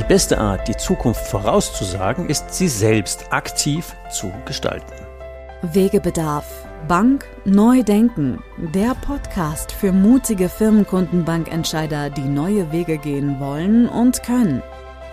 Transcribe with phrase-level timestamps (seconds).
[0.00, 4.94] Die beste Art, die Zukunft vorauszusagen, ist, sie selbst aktiv zu gestalten.
[5.60, 6.46] Wegebedarf.
[6.88, 8.42] Bank neu denken.
[8.74, 14.62] Der Podcast für mutige Firmenkundenbankentscheider, die neue Wege gehen wollen und können.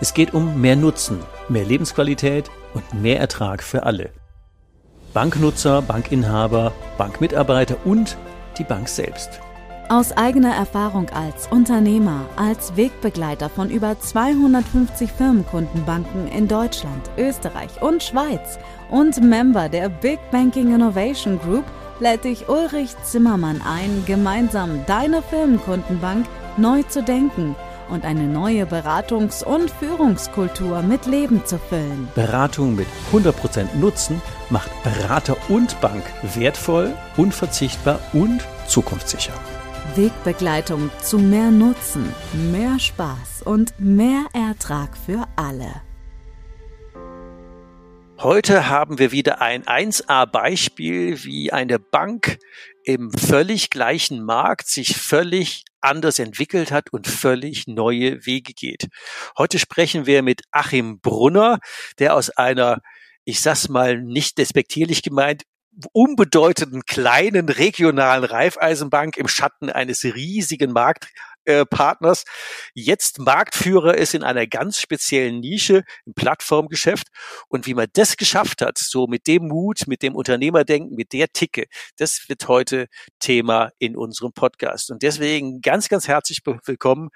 [0.00, 1.18] Es geht um mehr Nutzen,
[1.50, 4.10] mehr Lebensqualität und mehr Ertrag für alle.
[5.12, 8.16] Banknutzer, Bankinhaber, Bankmitarbeiter und
[8.56, 9.38] die Bank selbst.
[9.90, 18.02] Aus eigener Erfahrung als Unternehmer, als Wegbegleiter von über 250 Firmenkundenbanken in Deutschland, Österreich und
[18.02, 18.58] Schweiz
[18.90, 21.64] und Member der Big Banking Innovation Group
[22.00, 26.26] lädt dich Ulrich Zimmermann ein, gemeinsam deine Firmenkundenbank
[26.58, 27.56] neu zu denken
[27.88, 32.08] und eine neue Beratungs- und Führungskultur mit Leben zu füllen.
[32.14, 36.02] Beratung mit 100% Nutzen macht Berater und Bank
[36.34, 39.32] wertvoll, unverzichtbar und zukunftssicher.
[39.98, 42.14] Wegbegleitung zu mehr Nutzen,
[42.52, 45.82] mehr Spaß und mehr Ertrag für alle.
[48.16, 52.38] Heute haben wir wieder ein 1A-Beispiel, wie eine Bank
[52.84, 58.86] im völlig gleichen Markt sich völlig anders entwickelt hat und völlig neue Wege geht.
[59.36, 61.58] Heute sprechen wir mit Achim Brunner,
[61.98, 62.82] der aus einer
[63.28, 65.42] ich sag's mal nicht despektierlich gemeint,
[65.92, 72.24] unbedeutenden kleinen regionalen Raiffeisenbank im Schatten eines riesigen Marktpartners
[72.74, 77.08] jetzt Marktführer ist in einer ganz speziellen Nische im Plattformgeschäft
[77.48, 81.28] und wie man das geschafft hat, so mit dem Mut, mit dem Unternehmerdenken, mit der
[81.28, 82.86] Ticke, das wird heute
[83.20, 87.10] Thema in unserem Podcast und deswegen ganz, ganz herzlich willkommen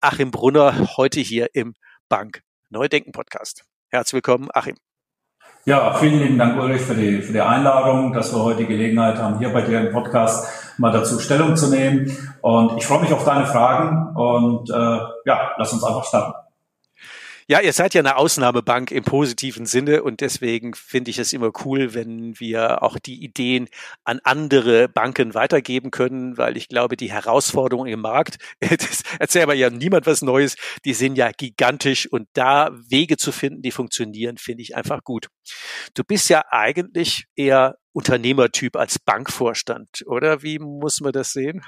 [0.00, 1.74] Achim Brunner heute hier im
[2.08, 3.64] Bank Neudenken Podcast.
[3.88, 4.76] Herzlich willkommen, Achim.
[5.68, 9.18] Ja, vielen lieben Dank, Ulrich, für die, für die Einladung, dass wir heute die Gelegenheit
[9.18, 10.46] haben, hier bei dir im Podcast
[10.78, 12.16] mal dazu Stellung zu nehmen.
[12.40, 16.45] Und ich freue mich auf deine Fragen und äh, ja, lass uns einfach starten.
[17.48, 21.52] Ja, ihr seid ja eine Ausnahmebank im positiven Sinne und deswegen finde ich es immer
[21.64, 23.68] cool, wenn wir auch die Ideen
[24.02, 29.54] an andere Banken weitergeben können, weil ich glaube, die Herausforderungen im Markt, das erzählt aber
[29.54, 34.38] ja niemand was Neues, die sind ja gigantisch und da Wege zu finden, die funktionieren,
[34.38, 35.28] finde ich einfach gut.
[35.94, 40.42] Du bist ja eigentlich eher Unternehmertyp als Bankvorstand, oder?
[40.42, 41.62] Wie muss man das sehen?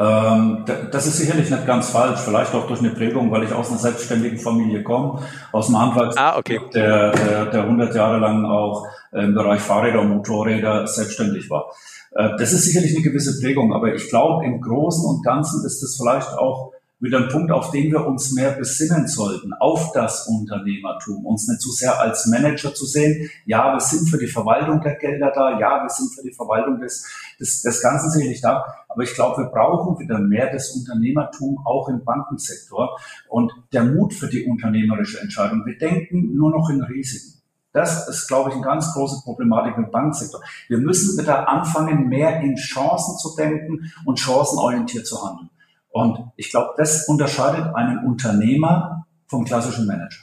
[0.00, 3.70] Ähm, das ist sicherlich nicht ganz falsch, vielleicht auch durch eine Prägung, weil ich aus
[3.70, 5.20] einer selbstständigen Familie komme,
[5.50, 6.60] aus dem Handwerk, ah, okay.
[6.72, 11.72] der, der, der 100 Jahre lang auch im Bereich Fahrräder und Motorräder selbstständig war.
[12.12, 15.82] Äh, das ist sicherlich eine gewisse Prägung, aber ich glaube, im Großen und Ganzen ist
[15.82, 20.26] es vielleicht auch wieder ein Punkt, auf den wir uns mehr besinnen sollten, auf das
[20.26, 23.30] Unternehmertum, uns nicht zu sehr als Manager zu sehen.
[23.46, 26.80] Ja, wir sind für die Verwaltung der Gelder da, ja, wir sind für die Verwaltung
[26.80, 27.06] des,
[27.38, 31.88] des, des Ganzen sicherlich da, aber ich glaube, wir brauchen wieder mehr das Unternehmertum auch
[31.88, 32.98] im Bankensektor
[33.28, 35.64] und der Mut für die unternehmerische Entscheidung.
[35.66, 37.38] Wir denken nur noch in Risiken.
[37.72, 40.40] Das ist, glaube ich, eine ganz große Problematik im Bankensektor.
[40.68, 45.50] Wir müssen wieder anfangen, mehr in Chancen zu denken und chancenorientiert zu handeln.
[45.98, 50.16] Und ich glaube, das unterscheidet einen Unternehmer vom klassischen Manager.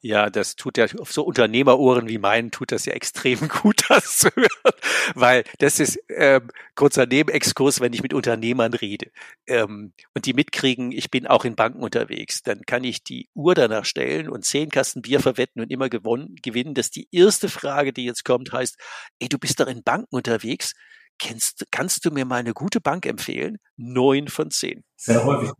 [0.00, 4.16] Ja, das tut ja auf so Unternehmerohren wie meinen tut das ja extrem gut, das
[4.16, 4.74] zu hören,
[5.14, 9.10] weil das ist ähm, kurzer Nebenexkurs, wenn ich mit Unternehmern rede.
[9.46, 13.54] Ähm, und die mitkriegen, ich bin auch in Banken unterwegs, dann kann ich die Uhr
[13.54, 17.92] danach stellen und zehn Kasten Bier verwetten und immer gewonnen, gewinnen, dass die erste Frage,
[17.92, 18.78] die jetzt kommt, heißt,
[19.18, 20.72] ey, du bist doch in Banken unterwegs,
[21.18, 23.58] Kennst, kannst du mir mal eine gute Bank empfehlen?
[23.76, 24.84] Neun von zehn.
[24.96, 25.50] Sehr häufig.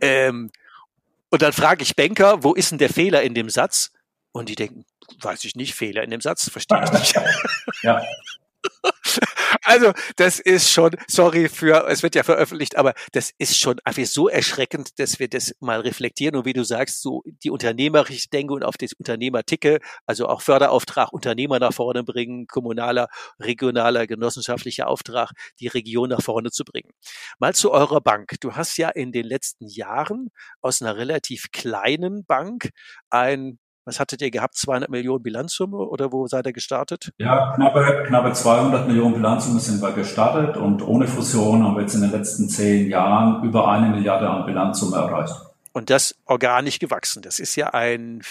[0.00, 0.50] Ähm,
[1.30, 3.92] und dann frage ich Banker, wo ist denn der Fehler in dem Satz?
[4.32, 4.84] Und die denken,
[5.20, 7.14] weiß ich nicht, Fehler in dem Satz, verstehe ich nicht.
[7.82, 8.02] ja.
[9.62, 14.04] Also, das ist schon, sorry für, es wird ja veröffentlicht, aber das ist schon einfach
[14.06, 18.54] so erschreckend, dass wir das mal reflektieren und wie du sagst, so die unternehmerische Denke
[18.54, 23.08] und auf das Unternehmer ticke, also auch Förderauftrag Unternehmer nach vorne bringen, kommunaler,
[23.40, 26.90] regionaler, genossenschaftlicher Auftrag, die Region nach vorne zu bringen.
[27.38, 28.34] Mal zu eurer Bank.
[28.40, 32.70] Du hast ja in den letzten Jahren aus einer relativ kleinen Bank
[33.10, 33.58] ein
[33.88, 34.54] was hattet ihr gehabt?
[34.54, 37.10] 200 Millionen Bilanzsumme oder wo seid ihr gestartet?
[37.18, 41.94] Ja, knappe, knappe 200 Millionen Bilanzsumme sind wir gestartet und ohne Fusion haben wir jetzt
[41.94, 45.34] in den letzten zehn Jahren über eine Milliarde an Bilanzsumme erreicht.
[45.72, 47.22] Und das organisch gewachsen.
[47.22, 48.22] Das ist ja ein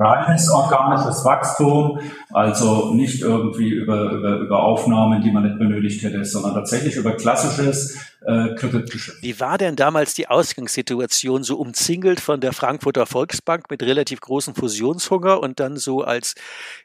[0.00, 2.00] reines organisches Wachstum,
[2.32, 7.12] also nicht irgendwie über, über, über Aufnahmen, die man nicht benötigt hätte, sondern tatsächlich über
[7.12, 9.22] klassisches äh, Kreditgeschäft.
[9.22, 14.54] Wie war denn damals die Ausgangssituation so umzingelt von der Frankfurter Volksbank mit relativ großem
[14.54, 16.34] Fusionshunger und dann so als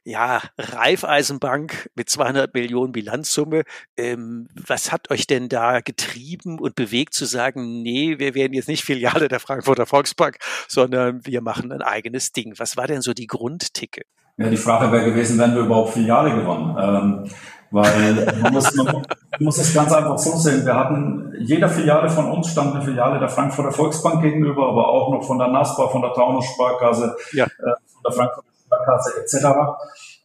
[0.03, 3.63] ja Raiffeisenbank mit 200 Millionen Bilanzsumme?
[3.97, 8.69] Ähm, was hat euch denn da getrieben und bewegt zu sagen, nee, wir werden jetzt
[8.69, 12.53] nicht Filiale der Frankfurter Volksbank, sondern wir machen ein eigenes Ding?
[12.57, 14.01] Was war denn so die Grundticke?
[14.37, 16.75] Ja, die Frage wäre gewesen, wenn wir überhaupt Filiale gewonnen.
[16.77, 17.31] Ähm,
[17.71, 19.05] weil man muss, man
[19.39, 20.65] muss es ganz einfach so sehen.
[20.65, 25.11] Wir hatten, jeder Filiale von uns stand eine Filiale der Frankfurter Volksbank gegenüber, aber auch
[25.13, 27.45] noch von der NASPA, von der Taunus Sparkasse, ja.
[27.45, 29.45] äh, von der Frankfurter Sparkasse etc.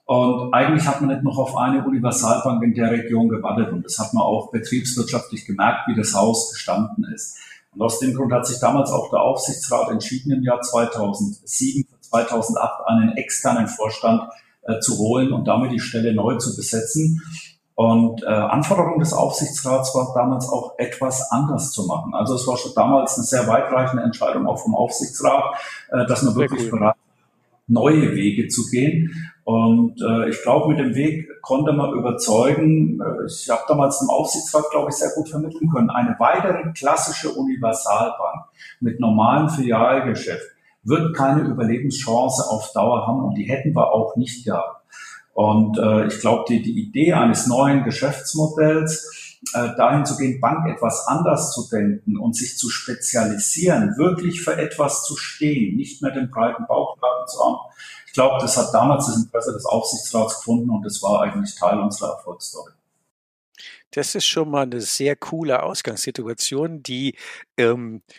[0.06, 3.70] Und eigentlich hat man nicht noch auf eine Universalbank in der Region gewartet.
[3.70, 7.38] Und das hat man auch betriebswirtschaftlich gemerkt, wie das Haus gestanden ist.
[7.72, 12.86] Und aus dem Grund hat sich damals auch der Aufsichtsrat entschieden, im Jahr 2007 2008
[12.86, 14.22] einen externen Vorstand
[14.62, 17.22] äh, zu holen und damit die Stelle neu zu besetzen.
[17.74, 22.14] Und äh, Anforderung des Aufsichtsrats war damals auch etwas anders zu machen.
[22.14, 25.54] Also es war schon damals eine sehr weitreichende Entscheidung auch vom Aufsichtsrat,
[25.90, 26.78] äh, dass man wirklich cool.
[26.78, 26.96] bereit
[27.70, 29.32] neue Wege zu gehen.
[29.44, 34.10] Und äh, ich glaube, mit dem Weg konnte man überzeugen, äh, ich habe damals dem
[34.10, 38.44] Aufsichtsrat, glaube ich, sehr gut vermitteln können, eine weitere klassische Universalbank
[38.80, 40.46] mit normalem Filialgeschäft
[40.82, 44.84] wird keine Überlebenschance auf Dauer haben und die hätten wir auch nicht gehabt.
[45.32, 50.68] Und äh, ich glaube, die, die Idee eines neuen Geschäftsmodells, äh, dahin zu gehen, Bank
[50.68, 56.10] etwas anders zu denken und sich zu spezialisieren, wirklich für etwas zu stehen, nicht mehr
[56.10, 57.56] den breiten Bauchladen zu haben.
[58.06, 61.78] Ich glaube, das hat damals das Interesse des Aufsichtsrats gefunden und das war eigentlich Teil
[61.78, 62.72] unserer Erfolgsstory.
[63.92, 67.16] Das ist schon mal eine sehr coole Ausgangssituation, die
[67.56, 68.12] ähm, äh,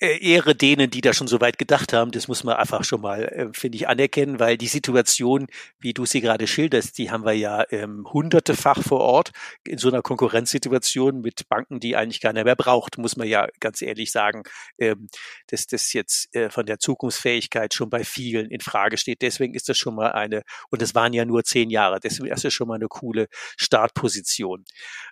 [0.00, 2.10] Ehre denen, die da schon so weit gedacht haben.
[2.10, 5.46] Das muss man einfach schon mal, äh, finde ich, anerkennen, weil die Situation,
[5.78, 9.30] wie du sie gerade schilderst, die haben wir ja ähm, hundertefach vor Ort
[9.66, 13.82] in so einer Konkurrenzsituation mit Banken, die eigentlich keiner mehr braucht, muss man ja ganz
[13.82, 14.42] ehrlich sagen,
[14.78, 15.08] ähm,
[15.48, 19.22] dass das jetzt äh, von der Zukunftsfähigkeit schon bei vielen in Frage steht.
[19.22, 22.44] Deswegen ist das schon mal eine, und das waren ja nur zehn Jahre, deswegen ist
[22.44, 23.26] das schon mal eine coole
[23.56, 24.64] Startposition.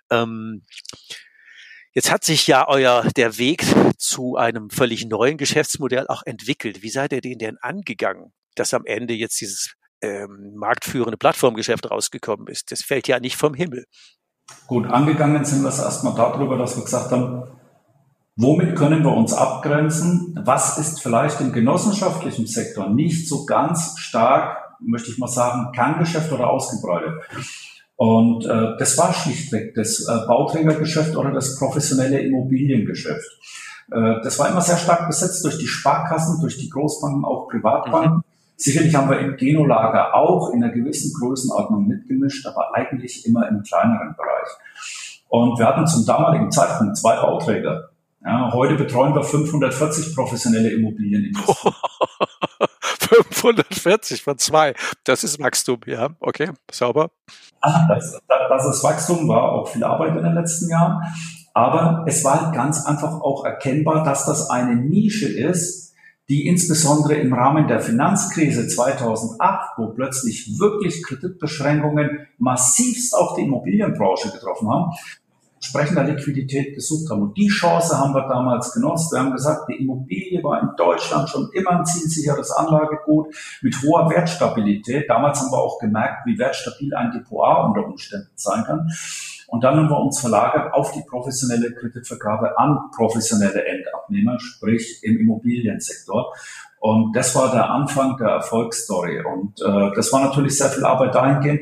[0.09, 0.63] Ähm,
[1.95, 3.63] Jetzt hat sich ja euer der Weg
[3.97, 6.81] zu einem völlig neuen Geschäftsmodell auch entwickelt.
[6.81, 12.47] Wie seid ihr den denn angegangen, dass am Ende jetzt dieses ähm, marktführende Plattformgeschäft rausgekommen
[12.47, 12.71] ist?
[12.71, 13.85] Das fällt ja nicht vom Himmel.
[14.65, 17.43] Gut, angegangen sind wir es erstmal darüber, dass wir gesagt haben,
[18.35, 20.39] womit können wir uns abgrenzen?
[20.43, 26.31] Was ist vielleicht im genossenschaftlichen Sektor nicht so ganz stark, möchte ich mal sagen, Kerngeschäft
[26.31, 27.21] oder ausgebreitet?
[28.03, 33.25] Und äh, das war schlichtweg das äh, Bauträgergeschäft oder das professionelle Immobiliengeschäft.
[33.93, 38.17] Äh, das war immer sehr stark besetzt durch die Sparkassen, durch die Großbanken, auch Privatbanken.
[38.17, 38.23] Mhm.
[38.57, 43.63] Sicherlich haben wir im Genolager auch in einer gewissen Größenordnung mitgemischt, aber eigentlich immer im
[43.63, 44.49] kleineren Bereich.
[45.29, 47.89] Und wir hatten zum damaligen Zeitpunkt zwei Bauträger.
[48.25, 51.33] Ja, heute betreuen wir 540 professionelle Immobilien.
[52.99, 54.73] 540 von zwei.
[55.05, 56.09] Das ist Wachstum, ja.
[56.19, 57.11] Okay, sauber.
[57.65, 61.01] Ah, das, das ist Wachstum, war auch viel Arbeit in den letzten Jahren.
[61.53, 65.93] Aber es war halt ganz einfach auch erkennbar, dass das eine Nische ist,
[66.27, 74.31] die insbesondere im Rahmen der Finanzkrise 2008, wo plötzlich wirklich Kreditbeschränkungen massivst auch die Immobilienbranche
[74.31, 74.91] getroffen haben,
[75.63, 77.21] entsprechender Liquidität gesucht haben.
[77.21, 79.13] Und die Chance haben wir damals genutzt.
[79.13, 84.09] Wir haben gesagt, die Immobilie war in Deutschland schon immer ein zielsicheres Anlagegut mit hoher
[84.09, 85.09] Wertstabilität.
[85.09, 88.89] Damals haben wir auch gemerkt, wie wertstabil ein Depot A unter Umständen sein kann.
[89.47, 95.17] Und dann haben wir uns verlagert auf die professionelle Kreditvergabe an professionelle Endabnehmer, sprich im
[95.17, 96.33] Immobiliensektor.
[96.79, 99.23] Und das war der Anfang der Erfolgsstory.
[99.23, 101.61] Und äh, das war natürlich sehr viel Arbeit dahingehend,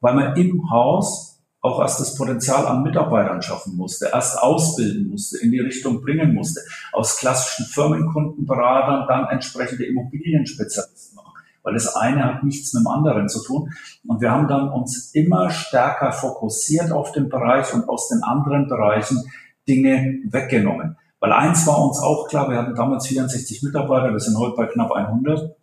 [0.00, 1.29] weil man im Haus
[1.60, 6.34] auch erst das Potenzial an Mitarbeitern schaffen musste, erst ausbilden musste, in die Richtung bringen
[6.34, 6.60] musste,
[6.92, 13.28] aus klassischen Firmenkundenberatern dann entsprechende Immobilienspezialisten machen, weil das eine hat nichts mit dem anderen
[13.28, 13.70] zu tun.
[14.06, 18.66] Und wir haben dann uns immer stärker fokussiert auf den Bereich und aus den anderen
[18.68, 19.22] Bereichen
[19.68, 20.96] Dinge weggenommen.
[21.20, 24.66] Weil eins war uns auch klar, wir hatten damals 64 Mitarbeiter, wir sind heute bei
[24.66, 25.54] knapp 100.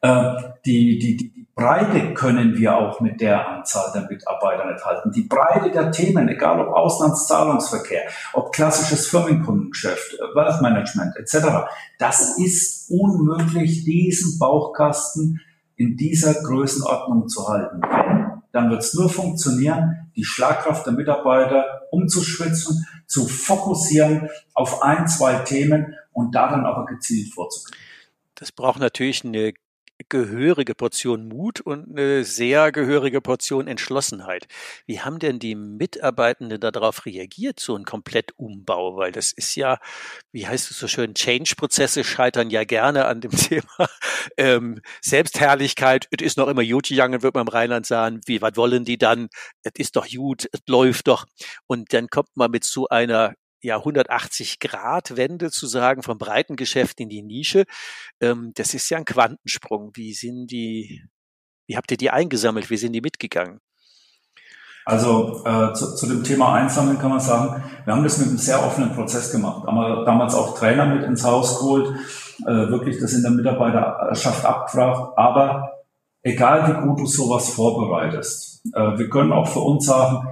[0.00, 0.34] Äh,
[0.64, 5.12] die, die, die Breite können wir auch mit der Anzahl der Mitarbeiter nicht halten.
[5.12, 11.66] Die Breite der Themen, egal ob Auslandszahlungsverkehr, ob klassisches Firmenkundengeschäft, Wealth Management etc.,
[11.98, 15.42] das ist unmöglich, diesen Bauchkasten
[15.76, 17.82] in dieser Größenordnung zu halten.
[17.82, 25.06] Wenn, dann wird es nur funktionieren, die Schlagkraft der Mitarbeiter umzuschwitzen, zu fokussieren auf ein,
[25.08, 27.76] zwei Themen und darin aber gezielt vorzugehen.
[28.34, 29.52] Das braucht natürlich eine
[30.08, 34.46] gehörige Portion Mut und eine sehr gehörige Portion Entschlossenheit.
[34.86, 38.96] Wie haben denn die Mitarbeitenden darauf reagiert, so ein Komplettumbau?
[38.96, 39.78] Weil das ist ja,
[40.32, 43.88] wie heißt es so schön, Change-Prozesse scheitern ja gerne an dem Thema
[44.36, 46.08] ähm, Selbstherrlichkeit.
[46.10, 48.20] Es ist noch immer gut gegangen, wird man im Rheinland sagen.
[48.26, 49.28] Wie, was wollen die dann?
[49.62, 51.26] Es ist doch gut, es läuft doch.
[51.66, 56.56] Und dann kommt man mit so einer ja 180 Grad Wende zu sagen vom breiten
[56.56, 57.64] Geschäft in die Nische.
[58.20, 59.90] Ähm, das ist ja ein Quantensprung.
[59.94, 61.04] Wie sind die,
[61.66, 62.70] wie habt ihr die eingesammelt?
[62.70, 63.60] Wie sind die mitgegangen?
[64.84, 68.38] Also äh, zu, zu dem Thema Einsammeln kann man sagen, wir haben das mit einem
[68.38, 69.66] sehr offenen Prozess gemacht.
[69.66, 71.94] Haben wir damals auch Trainer mit ins Haus geholt,
[72.46, 75.16] äh, wirklich das in der Mitarbeiterschaft abgefragt.
[75.16, 75.84] Aber
[76.22, 80.26] egal wie gut du sowas vorbereitest, äh, wir können auch für uns sagen,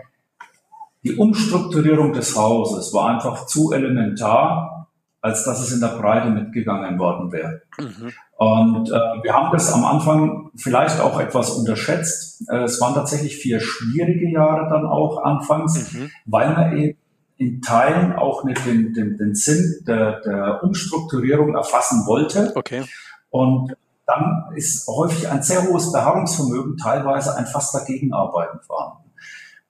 [1.05, 4.89] die Umstrukturierung des Hauses war einfach zu elementar,
[5.21, 7.63] als dass es in der Breite mitgegangen worden wäre.
[7.79, 8.13] Mhm.
[8.37, 12.49] Und äh, wir haben das am Anfang vielleicht auch etwas unterschätzt.
[12.49, 16.11] Äh, es waren tatsächlich vier schwierige Jahre dann auch anfangs, mhm.
[16.27, 16.99] weil man eben
[17.37, 22.53] in Teilen auch nicht den, den, den Sinn der, der Umstrukturierung erfassen wollte.
[22.55, 22.85] Okay.
[23.31, 23.77] Und
[24.07, 29.08] dann ist häufig ein sehr hohes Beharrungsvermögen, teilweise ein fast Dagegenarbeiten vorhanden.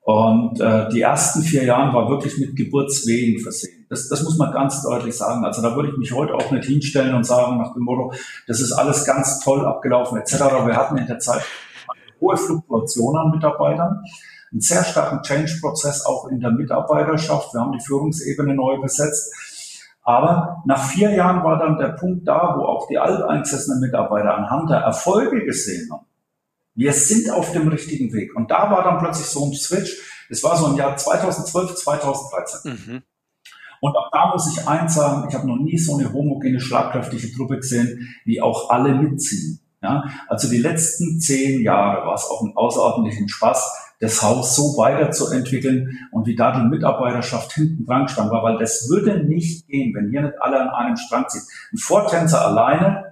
[0.09, 3.85] Und äh, die ersten vier Jahre war wirklich mit Geburtswehen versehen.
[3.91, 5.45] Das, das muss man ganz deutlich sagen.
[5.45, 8.15] Also da würde ich mich heute auch nicht hinstellen und sagen nach dem Motto,
[8.47, 10.39] das ist alles ganz toll abgelaufen etc.
[10.65, 11.43] Wir hatten in der Zeit
[11.89, 14.03] eine hohe Fluktuation an Mitarbeitern,
[14.51, 17.53] einen sehr starken Change-Prozess auch in der Mitarbeiterschaft.
[17.53, 19.31] Wir haben die Führungsebene neu besetzt.
[20.05, 24.71] Aber nach vier Jahren war dann der Punkt da, wo auch die alteingesessenen Mitarbeiter anhand
[24.71, 26.07] der Erfolge gesehen haben,
[26.79, 28.37] wir sind auf dem richtigen Weg.
[28.37, 29.97] Und da war dann plötzlich so ein Switch.
[30.31, 32.73] Es war so im Jahr 2012, 2013.
[32.73, 33.03] Mhm.
[33.81, 37.35] Und auch da muss ich eins sagen, ich habe noch nie so eine homogene, schlagkräftige
[37.35, 39.59] Truppe gesehen, die auch alle mitziehen.
[39.83, 44.77] Ja, also die letzten zehn Jahre war es auch ein außerordentlichen Spaß, das Haus so
[44.77, 49.95] weiterzuentwickeln und wie da die Mitarbeiterschaft hinten dran stand war, weil das würde nicht gehen,
[49.95, 51.43] wenn hier nicht alle an einem Strang ziehen.
[51.73, 53.08] Ein Vortänzer alleine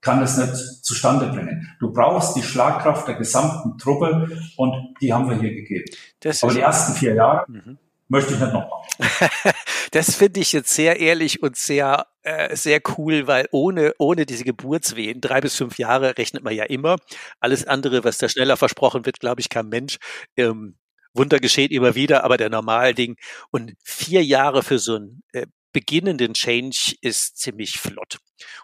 [0.00, 1.76] kann es nicht zustande bringen.
[1.80, 5.84] Du brauchst die Schlagkraft der gesamten Truppe und die haben wir hier gegeben.
[6.20, 7.78] Das Aber die ersten vier Jahre mhm.
[8.08, 9.30] möchte ich nicht noch machen.
[9.90, 14.44] das finde ich jetzt sehr ehrlich und sehr äh, sehr cool, weil ohne ohne diese
[14.44, 16.96] Geburtswehen drei bis fünf Jahre rechnet man ja immer.
[17.40, 19.98] Alles andere, was da schneller versprochen wird, glaube ich, kein Mensch.
[20.36, 20.76] Ähm,
[21.14, 23.16] Wunder geschieht immer wieder, aber der Normalding
[23.50, 28.18] und vier Jahre für so ein äh, beginnenden Change ist ziemlich flott.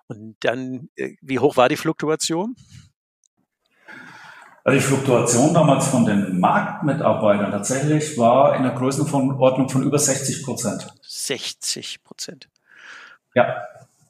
[0.07, 2.57] Und dann, äh, wie hoch war die Fluktuation?
[4.64, 10.43] Also die Fluktuation damals von den Marktmitarbeitern tatsächlich war in der Größenordnung von über 60
[10.43, 10.87] Prozent.
[11.02, 12.49] 60 Prozent.
[13.35, 13.62] Ja.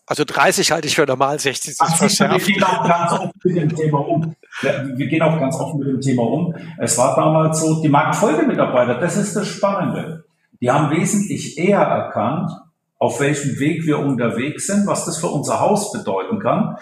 [0.07, 2.47] Also 30 halte ich für normal, 60 ist Ach, verschärft.
[2.47, 4.37] Wir gehen auch ganz offen mit dem Thema um.
[4.61, 6.55] Wir gehen auch ganz offen mit dem Thema um.
[6.79, 10.25] Es war damals so, die Marktfolgemitarbeiter, das ist das Spannende.
[10.61, 12.51] Die haben wesentlich eher erkannt,
[13.05, 16.79] auf welchem Weg wir unterwegs sind, was das für unser Haus bedeuten kann.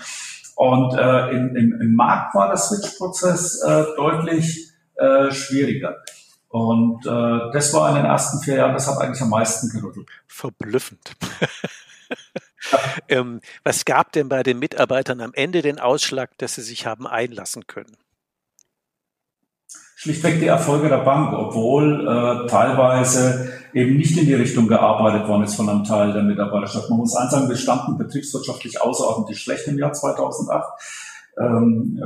[0.55, 5.97] Und äh, im, im, im Markt war der Switch-Prozess äh, deutlich äh, schwieriger.
[6.49, 10.09] Und äh, das war in den ersten vier Jahren, das hat eigentlich am meisten gerüttelt.
[10.26, 11.12] Verblüffend.
[13.09, 17.07] ähm, was gab denn bei den Mitarbeitern am Ende den Ausschlag, dass sie sich haben
[17.07, 17.97] einlassen können?
[20.03, 25.45] Schlichtweg die Erfolge der Bank, obwohl äh, teilweise eben nicht in die Richtung gearbeitet worden
[25.45, 26.91] ist von einem Teil der Mitarbeiterschaft.
[26.91, 30.65] Man muss eins sagen, wir standen betriebswirtschaftlich außerordentlich schlecht im Jahr 2008.
[31.39, 32.05] Ähm, äh,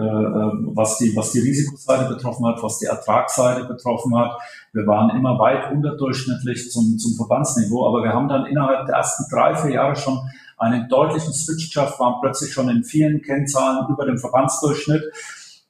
[0.76, 4.38] was die was die Risikoseite betroffen hat, was die Ertragsseite betroffen hat.
[4.74, 9.24] Wir waren immer weit unterdurchschnittlich zum, zum Verbandsniveau, aber wir haben dann innerhalb der ersten
[9.34, 10.20] drei, vier Jahre schon
[10.58, 15.02] einen deutlichen Switch geschafft, waren plötzlich schon in vielen Kennzahlen über dem Verbandsdurchschnitt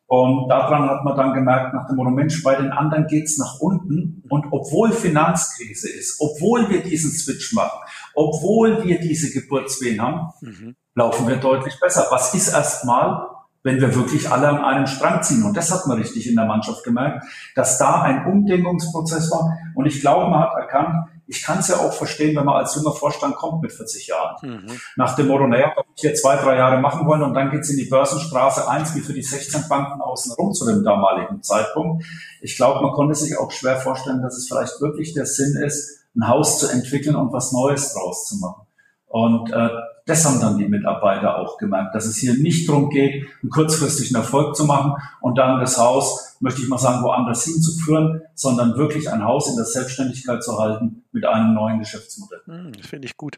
[0.08, 4.22] und daran hat man dann gemerkt, nach dem Mensch, bei den anderen geht's nach unten.
[4.28, 7.80] Und obwohl Finanzkrise ist, obwohl wir diesen Switch machen,
[8.14, 10.76] obwohl wir diese Geburtswehen haben, mhm.
[10.94, 12.06] laufen wir deutlich besser.
[12.10, 13.26] Was ist erstmal,
[13.64, 15.42] wenn wir wirklich alle an einem Strang ziehen?
[15.42, 17.24] Und das hat man richtig in der Mannschaft gemerkt,
[17.56, 19.58] dass da ein Umdenkungsprozess war.
[19.74, 22.74] Und ich glaube, man hat erkannt, ich kann es ja auch verstehen, wenn man als
[22.76, 24.36] junger Vorstand kommt mit 40 Jahren.
[24.42, 24.80] Mhm.
[24.96, 27.76] Nach dem Motto, naja, ich hier zwei, drei Jahre machen wollen und dann geht's in
[27.76, 32.04] die Börsenstraße eins wie für die 16 Banken außenrum zu dem damaligen Zeitpunkt.
[32.40, 36.06] Ich glaube, man konnte sich auch schwer vorstellen, dass es vielleicht wirklich der Sinn ist,
[36.14, 38.66] ein Haus zu entwickeln und was Neues draus zu machen.
[39.06, 39.68] Und äh,
[40.06, 44.16] das haben dann die Mitarbeiter auch gemerkt, dass es hier nicht darum geht, einen kurzfristigen
[44.16, 49.10] Erfolg zu machen und dann das Haus, möchte ich mal sagen, woanders hinzuführen, sondern wirklich
[49.10, 52.40] ein Haus in der Selbstständigkeit zu halten mit einem neuen Geschäftsmodell.
[52.46, 53.36] Hm, Finde ich gut.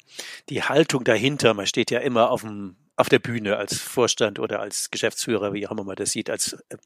[0.50, 4.58] Die Haltung dahinter, man steht ja immer auf dem auf der Bühne als Vorstand oder
[4.58, 6.76] als Geschäftsführer, wie auch immer man das sieht, als, äh,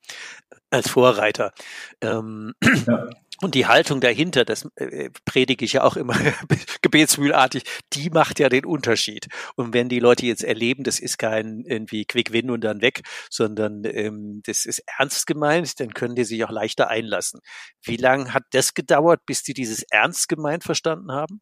[0.69, 1.55] als Vorreiter.
[2.03, 2.53] Ähm,
[2.87, 3.09] ja.
[3.43, 6.15] Und die Haltung dahinter, das äh, predige ich ja auch immer
[6.83, 9.27] gebetsmühlartig, die macht ja den Unterschied.
[9.57, 13.83] Und wenn die Leute jetzt erleben, das ist kein irgendwie Quick-Win und dann weg, sondern
[13.85, 17.41] ähm, das ist ernst gemeint, dann können die sich auch leichter einlassen.
[17.83, 21.41] Wie lange hat das gedauert, bis die dieses ernst gemeint verstanden haben?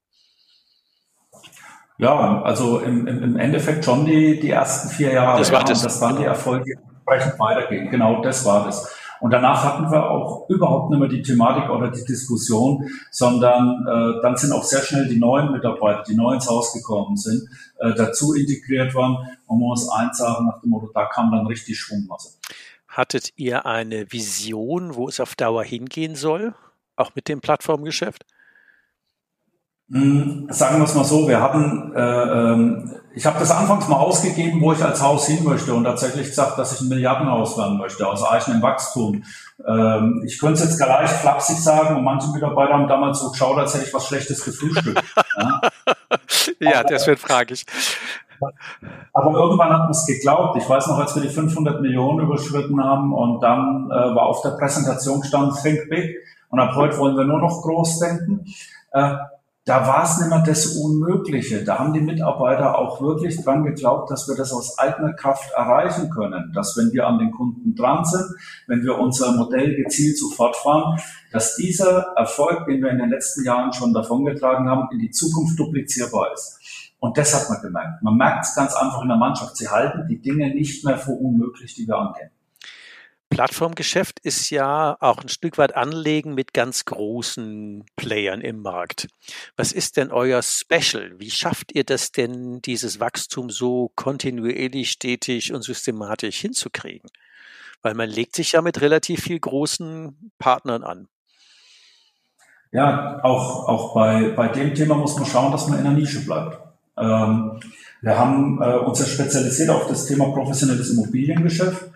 [1.99, 5.39] Ja, also im, im Endeffekt schon die, die ersten vier Jahre.
[5.39, 5.83] Das war das.
[5.83, 7.91] Das waren die Erfolge, die entsprechend weitergehen.
[7.91, 8.97] Genau, das war das.
[9.21, 14.23] Und danach hatten wir auch überhaupt nicht mehr die Thematik oder die Diskussion, sondern äh,
[14.23, 17.49] dann sind auch sehr schnell die neuen Mitarbeiter, die neu ins Haus gekommen sind,
[17.79, 19.17] äh, dazu integriert worden.
[19.47, 22.39] Und man muss eins sagen, nach dem Motto, da kam dann richtig Schwungmasse.
[22.89, 26.55] Hattet ihr eine Vision, wo es auf Dauer hingehen soll,
[26.97, 28.25] auch mit dem Plattformgeschäft?
[29.93, 33.97] Hm, sagen wir es mal so, wir hatten, äh, ähm, ich habe das anfangs mal
[33.97, 37.77] ausgegeben, wo ich als Haus hin möchte und tatsächlich gesagt, dass ich ein Milliardenhaus werden
[37.77, 39.25] möchte, aus eigenem Wachstum.
[39.67, 43.59] Ähm, ich könnte es jetzt gleich flapsig sagen und manche Mitarbeiter haben damals so geschaut,
[43.59, 45.03] als hätte ich was Schlechtes gefrühstückt.
[45.37, 45.61] ja,
[46.71, 47.67] ja das wird fraglich.
[49.13, 50.57] Aber irgendwann hat man es geglaubt.
[50.57, 54.41] Ich weiß noch, als wir die 500 Millionen überschritten haben und dann äh, war auf
[54.43, 56.17] der Präsentation stand Think Big
[56.49, 58.47] und ab heute wollen wir nur noch groß denken.
[58.93, 59.15] Äh,
[59.67, 61.65] da war es nicht mehr das Unmögliche.
[61.65, 66.09] Da haben die Mitarbeiter auch wirklich dran geglaubt, dass wir das aus eigener Kraft erreichen
[66.11, 66.51] können.
[66.55, 68.25] Dass wenn wir an den Kunden dran sind,
[68.67, 70.99] wenn wir unser Modell gezielt sofort fahren,
[71.31, 75.59] dass dieser Erfolg, den wir in den letzten Jahren schon davongetragen haben, in die Zukunft
[75.59, 76.59] duplizierbar ist.
[76.99, 78.03] Und das hat man gemerkt.
[78.03, 79.57] Man merkt es ganz einfach in der Mannschaft.
[79.57, 82.31] Sie halten die Dinge nicht mehr für unmöglich, die wir angehen.
[83.31, 89.09] Plattformgeschäft ist ja auch ein Stück weit Anlegen mit ganz großen Playern im Markt.
[89.57, 91.15] Was ist denn euer Special?
[91.19, 97.09] Wie schafft ihr das denn, dieses Wachstum so kontinuierlich, stetig und systematisch hinzukriegen?
[97.83, 101.09] Weil man legt sich ja mit relativ viel großen Partnern an.
[102.73, 106.25] Ja, auch, auch bei, bei dem Thema muss man schauen, dass man in der Nische
[106.25, 106.59] bleibt.
[106.99, 107.61] Ähm,
[108.03, 111.91] wir haben äh, uns ja spezialisiert auf das Thema professionelles Immobiliengeschäft.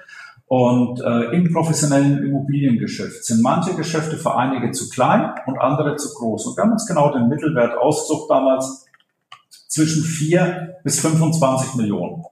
[0.46, 6.12] Und äh, im professionellen Immobiliengeschäft sind manche Geschäfte für einige zu klein und andere zu
[6.14, 6.46] groß.
[6.46, 8.86] Und wir haben uns genau den Mittelwert ausgesucht damals
[9.68, 12.24] zwischen 4 bis 25 Millionen.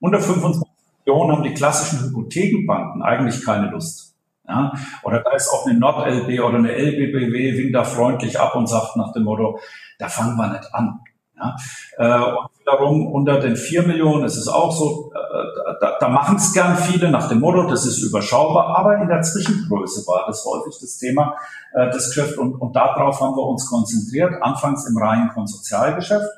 [0.00, 0.62] Unter 25
[1.04, 4.14] Millionen haben die klassischen Hypothekenbanken eigentlich keine Lust.
[4.48, 4.72] Ja?
[5.02, 8.96] Oder da ist auch eine NordLB oder eine LBBW, winkt da freundlich ab und sagt
[8.96, 9.58] nach dem Motto,
[9.98, 11.00] da fangen wir nicht an.
[11.36, 11.56] Ja?
[11.98, 16.36] Äh, und wiederum unter den vier Millionen ist es auch so, äh, da, da machen
[16.36, 20.44] es gern viele nach dem Motto, das ist überschaubar, aber in der Zwischengröße war das
[20.44, 21.34] häufig das Thema
[21.74, 26.28] äh, des Geschäfts und, und darauf haben wir uns konzentriert, anfangs im reinen Konsortialgeschäft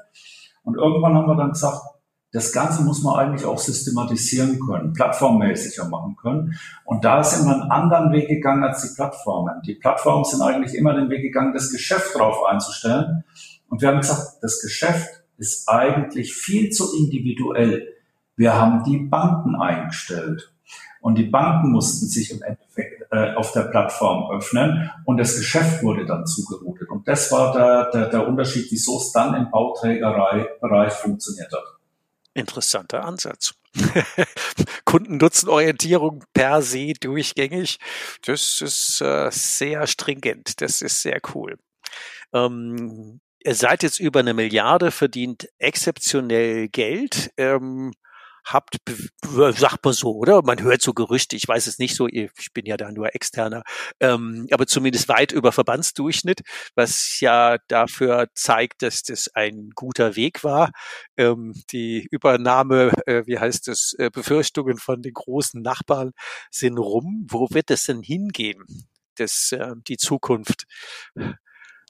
[0.64, 1.80] und irgendwann haben wir dann gesagt,
[2.32, 6.58] das Ganze muss man eigentlich auch systematisieren können, plattformmäßiger machen können.
[6.84, 9.62] Und da sind wir einen anderen Weg gegangen als die Plattformen.
[9.66, 13.24] Die Plattformen sind eigentlich immer den Weg gegangen, das Geschäft drauf einzustellen.
[13.68, 17.94] Und wir haben gesagt, das Geschäft ist eigentlich viel zu individuell.
[18.36, 20.52] Wir haben die Banken eingestellt.
[21.00, 25.82] Und die Banken mussten sich im Endeffekt äh, auf der Plattform öffnen und das Geschäft
[25.82, 26.90] wurde dann zugeroutet.
[26.90, 31.64] Und das war der, der, der Unterschied, wieso es dann im Bauträgerbereich funktioniert hat.
[32.34, 33.54] Interessanter Ansatz.
[34.84, 37.78] Kundennutzenorientierung per se durchgängig.
[38.26, 40.60] Das ist äh, sehr stringent.
[40.60, 41.58] Das ist sehr cool.
[42.32, 47.30] Ähm, ihr seid jetzt über eine Milliarde, verdient exzeptionell Geld.
[47.36, 47.92] Ähm,
[48.44, 48.76] habt,
[49.24, 50.42] sagt man so, oder?
[50.42, 53.62] Man hört so Gerüchte, ich weiß es nicht so, ich bin ja da nur externer,
[54.00, 56.40] ähm, aber zumindest weit über Verbandsdurchschnitt,
[56.74, 60.70] was ja dafür zeigt, dass das ein guter Weg war.
[61.16, 66.12] Ähm, die Übernahme, äh, wie heißt es, äh, Befürchtungen von den großen Nachbarn
[66.50, 67.26] sind rum.
[67.28, 68.64] Wo wird es denn hingehen,
[69.16, 70.64] das, äh, die Zukunft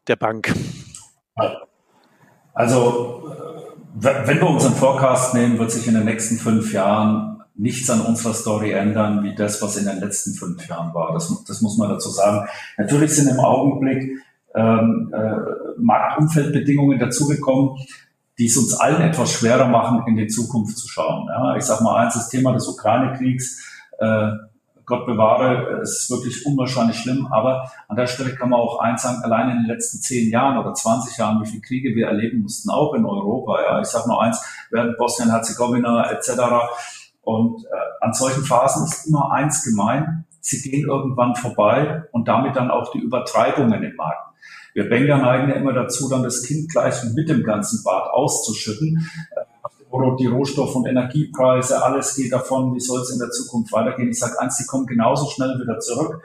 [0.09, 0.53] der Bank?
[2.55, 3.33] Also,
[4.01, 8.01] äh, wenn wir unseren Forecast nehmen, wird sich in den nächsten fünf Jahren nichts an
[8.01, 11.13] unserer Story ändern, wie das, was in den letzten fünf Jahren war.
[11.13, 12.49] Das, das muss man dazu sagen.
[12.77, 14.19] Natürlich sind im Augenblick
[14.55, 17.77] ähm, äh, Marktumfeldbedingungen dazugekommen,
[18.39, 21.27] die es uns allen etwas schwerer machen, in die Zukunft zu schauen.
[21.29, 23.61] Ja, ich sage mal eins, das Thema des Ukraine-Kriegs
[23.99, 24.31] äh,
[24.89, 27.29] Gott bewahre, es ist wirklich unwahrscheinlich schlimm.
[27.31, 30.59] Aber an der Stelle kann man auch eins sagen, allein in den letzten zehn Jahren
[30.59, 33.63] oder 20 Jahren, wie viele Kriege wir erleben mussten, auch in Europa.
[33.63, 36.31] Ja, ich sage nur eins, während Bosnien-Herzegowina etc.
[37.23, 37.69] Und äh,
[38.01, 42.91] an solchen Phasen ist immer eins gemein, sie gehen irgendwann vorbei und damit dann auch
[42.91, 44.29] die Übertreibungen im Markt.
[44.75, 49.11] Wir Banker neigen ja immer dazu, dann das Kind gleich mit dem ganzen Bad auszuschütten.
[49.91, 54.11] Die Rohstoff- und Energiepreise, alles geht davon, wie soll es in der Zukunft weitergehen.
[54.11, 56.23] Ich sage eins, die kommen genauso schnell wieder zurück.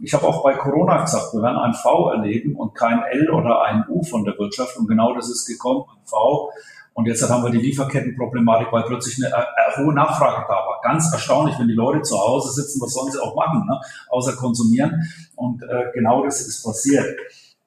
[0.00, 3.62] Ich habe auch bei Corona gesagt, wir werden ein V erleben und kein L oder
[3.62, 4.76] ein U von der Wirtschaft.
[4.78, 6.50] Und genau das ist gekommen, ein V.
[6.94, 10.80] Und jetzt haben wir die Lieferkettenproblematik, weil plötzlich eine äh, hohe Nachfrage da war.
[10.82, 13.80] Ganz erstaunlich, wenn die Leute zu Hause sitzen, was sollen sie auch machen, ne?
[14.10, 15.02] außer konsumieren.
[15.36, 17.16] Und äh, genau das ist passiert.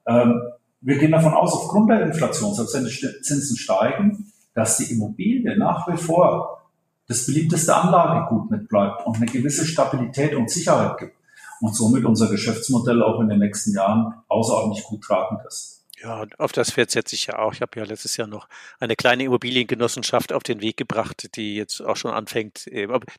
[0.08, 0.42] Ähm,
[0.82, 5.56] wir gehen davon aus, aufgrund der Inflation, selbst wenn die Zinsen steigen, dass die Immobilie
[5.58, 6.72] nach wie vor
[7.08, 11.16] das beliebteste Anlagegut mit und eine gewisse Stabilität und Sicherheit gibt
[11.62, 15.84] und somit unser Geschäftsmodell auch in den nächsten Jahren außerordentlich gut tragend ist.
[16.02, 17.54] Ja, auf das Pferd setze ich ja auch.
[17.54, 21.82] Ich habe ja letztes Jahr noch eine kleine Immobiliengenossenschaft auf den Weg gebracht, die jetzt
[21.82, 22.70] auch schon anfängt.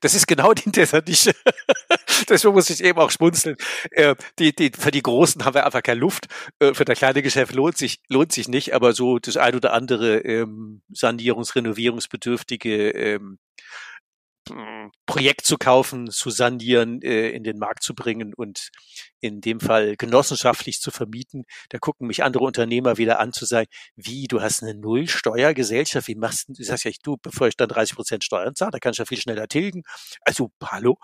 [0.01, 1.33] Das ist genau die dieser Nische.
[2.29, 3.57] Deswegen muss ich eben auch schmunzeln.
[3.91, 6.27] Äh, die, die, für die Großen haben wir einfach keine Luft.
[6.59, 8.75] Äh, für das kleine Geschäft lohnt sich, lohnt sich nicht.
[8.75, 13.39] Aber so das ein oder andere ähm, Sanierungs-, Renovierungsbedürftige ähm,
[15.07, 18.71] Projekt zu kaufen, zu sanieren, äh, in den Markt zu bringen und
[19.21, 21.45] in dem Fall genossenschaftlich zu vermieten.
[21.71, 26.15] Da gucken mich andere Unternehmer wieder an zu sagen, wie, du hast eine Nullsteuergesellschaft, wie
[26.15, 29.03] machst du, sagst ja, du, bevor ich dann 30 Prozent Steuern zahle, da kannst du
[29.03, 29.83] ja viel schneller tilgen.
[30.23, 30.99] Also, hallo.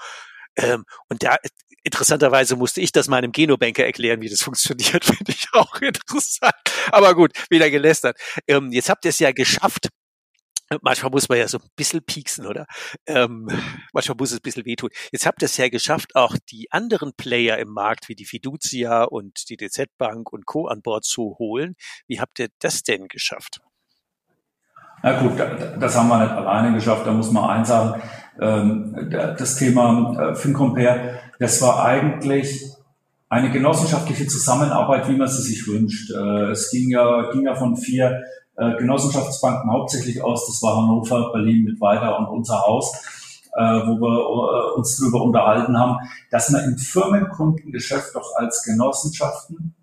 [0.56, 1.36] Ähm, und da,
[1.84, 6.54] interessanterweise musste ich das meinem Genobanker erklären, wie das funktioniert, finde ich auch interessant.
[6.90, 8.18] Aber gut, wieder gelästert.
[8.46, 9.88] Ähm, jetzt habt ihr es ja geschafft,
[10.80, 12.66] Manchmal muss man ja so ein bisschen pieksen, oder?
[13.06, 13.48] Ähm,
[13.92, 14.90] manchmal muss es ein bisschen wehtun.
[15.10, 19.04] Jetzt habt ihr es ja geschafft, auch die anderen Player im Markt, wie die Fiducia
[19.04, 20.68] und die DZ Bank und Co.
[20.68, 21.74] an Bord zu holen.
[22.06, 23.60] Wie habt ihr das denn geschafft?
[25.02, 27.06] Na gut, das haben wir nicht alleine geschafft.
[27.06, 28.00] Da muss man eins sagen,
[28.38, 32.64] das Thema äh, FinCompare, das war eigentlich
[33.28, 36.10] eine genossenschaftliche Zusammenarbeit, wie man sie sich wünscht.
[36.10, 38.22] Äh, es ging ja, ging ja von vier
[38.56, 40.46] äh, Genossenschaftsbanken hauptsächlich aus.
[40.46, 42.92] Das war Hannover, Berlin mit weiter und unser Haus,
[43.54, 45.98] wo wir uns darüber unterhalten haben,
[46.30, 49.74] dass man im Firmenkundengeschäft doch als Genossenschaften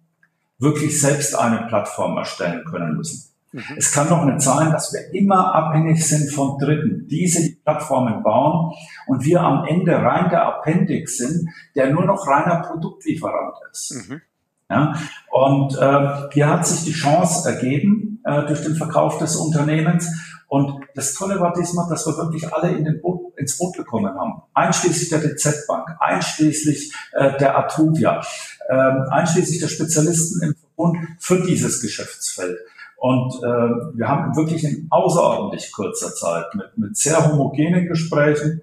[0.58, 3.29] wirklich selbst eine Plattform erstellen können müssen.
[3.52, 3.76] Mhm.
[3.78, 8.22] Es kann doch nicht sein, dass wir immer abhängig sind von Dritten, diese die Plattformen
[8.22, 8.74] bauen
[9.08, 14.10] und wir am Ende rein der Appendix sind, der nur noch reiner Produktlieferant ist.
[14.10, 14.22] Mhm.
[14.70, 14.94] Ja?
[15.32, 20.08] Und äh, hier hat sich die Chance ergeben äh, durch den Verkauf des Unternehmens.
[20.48, 24.14] Und das Tolle war diesmal, dass wir wirklich alle in den Boot, ins Boot bekommen
[24.16, 24.42] haben.
[24.54, 28.22] Einschließlich der DZ Bank, einschließlich äh, der Atuvia,
[28.68, 32.58] äh, einschließlich der Spezialisten im Verbund für dieses Geschäftsfeld.
[33.00, 38.62] Und äh, wir haben wirklich in außerordentlich kurzer Zeit mit, mit sehr homogenen Gesprächen,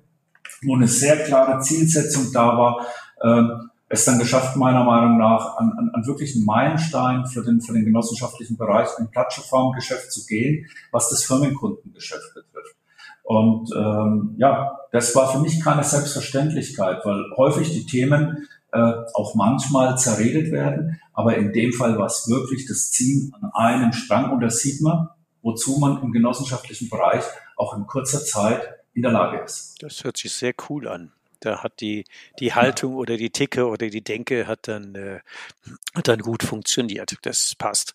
[0.62, 2.87] wo eine sehr klare Zielsetzung da war,
[3.22, 3.42] äh,
[3.88, 7.85] es dann geschafft, meiner Meinung nach, an, an, an wirklichen Meilenstein für den, für den
[7.85, 12.77] genossenschaftlichen Bereich im Plattformgeschäft zu gehen, was das Firmenkundengeschäft betrifft.
[13.22, 19.35] Und ähm, ja, das war für mich keine Selbstverständlichkeit, weil häufig die Themen äh, auch
[19.35, 24.33] manchmal zerredet werden, aber in dem Fall war es wirklich das Ziehen an einem Strang
[24.33, 25.09] und das sieht man,
[25.43, 27.25] wozu man im genossenschaftlichen Bereich
[27.57, 29.77] auch in kurzer Zeit in der Lage ist.
[29.81, 31.12] Das hört sich sehr cool an.
[31.41, 32.05] Da hat die,
[32.41, 35.21] die Haltung oder die Ticke oder die Denke hat dann, äh,
[35.95, 37.17] hat dann gut funktioniert.
[37.23, 37.95] Das passt.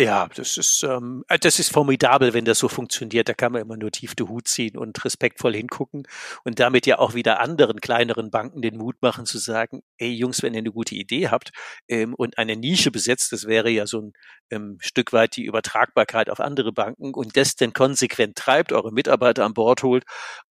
[0.00, 3.28] Ja, das ist, ähm, äh, das ist formidabel, wenn das so funktioniert.
[3.28, 6.04] Da kann man immer nur tief den Hut ziehen und respektvoll hingucken
[6.42, 10.42] und damit ja auch wieder anderen kleineren Banken den Mut machen zu sagen, ey Jungs,
[10.42, 11.50] wenn ihr eine gute Idee habt
[11.86, 14.12] ähm, und eine Nische besetzt, das wäre ja so ein
[14.50, 19.44] ähm, Stück weit die Übertragbarkeit auf andere Banken und das denn konsequent treibt, eure Mitarbeiter
[19.44, 20.04] an Bord holt,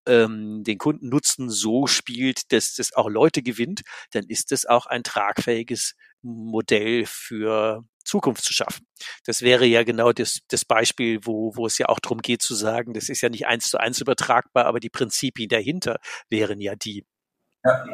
[0.05, 3.81] ähm, den Kundennutzen so spielt, dass das auch Leute gewinnt,
[4.11, 8.85] dann ist das auch ein tragfähiges Modell für Zukunft zu schaffen.
[9.25, 12.55] Das wäre ja genau das, das Beispiel, wo, wo es ja auch darum geht zu
[12.55, 15.97] sagen, das ist ja nicht eins zu eins übertragbar, aber die Prinzipien dahinter
[16.29, 17.05] wären ja die.
[17.63, 17.85] Ja.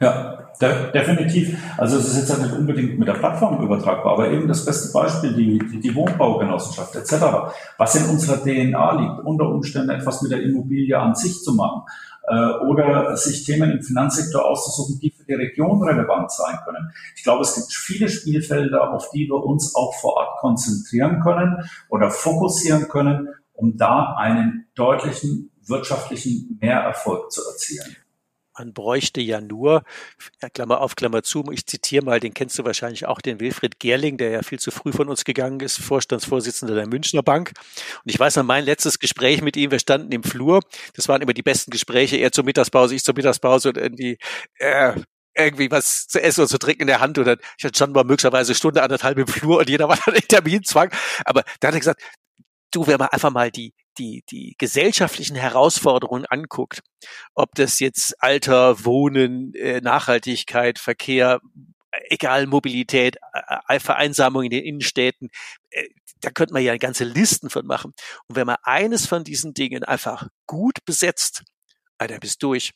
[0.00, 1.56] Ja, de definitiv.
[1.78, 5.32] Also es ist jetzt nicht unbedingt mit der Plattform übertragbar, aber eben das beste Beispiel,
[5.32, 7.14] die, die, die Wohnbaugenossenschaft etc.,
[7.78, 11.82] was in unserer DNA liegt, unter Umständen etwas mit der Immobilie an sich zu machen
[12.26, 16.92] äh, oder sich Themen im Finanzsektor auszusuchen, die für die Region relevant sein können.
[17.16, 21.68] Ich glaube, es gibt viele Spielfelder, auf die wir uns auch vor Ort konzentrieren können
[21.88, 27.96] oder fokussieren können, um da einen deutlichen wirtschaftlichen Mehrerfolg zu erzielen
[28.58, 29.82] man bräuchte ja nur,
[30.54, 34.18] Klammer auf, Klammer zu, ich zitiere mal, den kennst du wahrscheinlich auch, den Wilfried Gerling,
[34.18, 37.52] der ja viel zu früh von uns gegangen ist, Vorstandsvorsitzender der Münchner Bank.
[38.04, 40.60] Und ich weiß noch, mein letztes Gespräch mit ihm, wir standen im Flur,
[40.94, 44.18] das waren immer die besten Gespräche, er zur Mittagspause, ich zur Mittagspause und irgendwie,
[44.58, 44.94] äh,
[45.34, 48.04] irgendwie was zu essen und zu trinken in der Hand oder ich hatte schon mal
[48.04, 50.90] möglicherweise Stunde, anderthalb im Flur und jeder war dann in Terminzwang.
[51.24, 52.02] Aber da hat er gesagt,
[52.70, 56.82] du, wenn man einfach mal die, die, die gesellschaftlichen Herausforderungen anguckt,
[57.34, 61.40] ob das jetzt Alter, Wohnen, äh, Nachhaltigkeit, Verkehr,
[62.08, 63.16] egal Mobilität,
[63.78, 65.28] Vereinsamung in den Innenstädten,
[65.70, 65.88] äh,
[66.20, 67.92] da könnte man ja ganze Listen von machen.
[68.28, 71.42] Und wenn man eines von diesen Dingen einfach gut besetzt,
[72.02, 72.72] Alter, bist durch.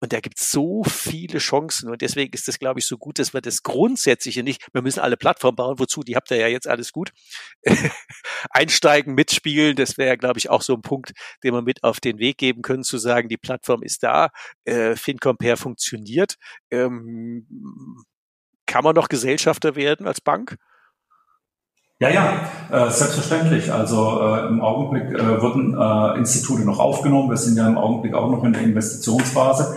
[0.00, 1.90] Und da gibt es so viele Chancen.
[1.90, 5.00] Und deswegen ist das, glaube ich, so gut, dass wir das Grundsätzliche nicht, wir müssen
[5.00, 7.10] alle Plattformen bauen, wozu, die habt ihr ja jetzt alles gut.
[8.50, 11.12] Einsteigen, mitspielen, das wäre, glaube ich, auch so ein Punkt,
[11.44, 14.30] den wir mit auf den Weg geben können, zu sagen, die Plattform ist da,
[14.64, 16.36] äh, FinCompare funktioniert.
[16.70, 17.46] Ähm,
[18.66, 20.56] kann man noch Gesellschafter werden als Bank?
[22.00, 23.72] Ja, ja, äh, selbstverständlich.
[23.72, 27.28] Also äh, im Augenblick äh, wurden äh, Institute noch aufgenommen.
[27.28, 29.76] Wir sind ja im Augenblick auch noch in der Investitionsphase.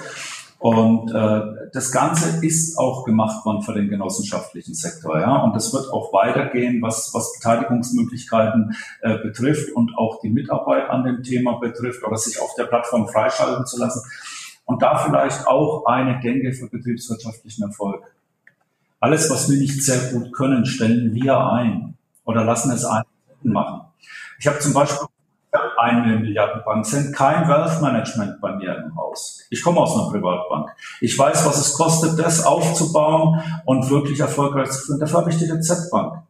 [0.59, 1.41] Und äh,
[1.73, 5.37] das Ganze ist auch gemacht worden für den genossenschaftlichen Sektor, ja.
[5.37, 11.03] Und das wird auch weitergehen, was, was Beteiligungsmöglichkeiten äh, betrifft und auch die Mitarbeit an
[11.03, 14.03] dem Thema betrifft oder sich auf der Plattform freischalten zu lassen.
[14.65, 18.03] Und da vielleicht auch eine Denke für betriebswirtschaftlichen Erfolg.
[18.99, 21.90] Alles, was wir nicht sehr gut können, stellen wir ein
[22.25, 23.05] oder lassen es einen
[23.43, 23.81] machen.
[24.39, 25.07] Ich habe zum Beispiel
[25.77, 29.41] eine Milliardenbank, sind kein Wealth Management bei mir im Haus.
[29.49, 30.69] Ich komme aus einer Privatbank.
[31.01, 34.99] Ich weiß, was es kostet, das aufzubauen und wirklich erfolgreich zu führen.
[34.99, 36.23] Dafür habe ich die Rezeptbank.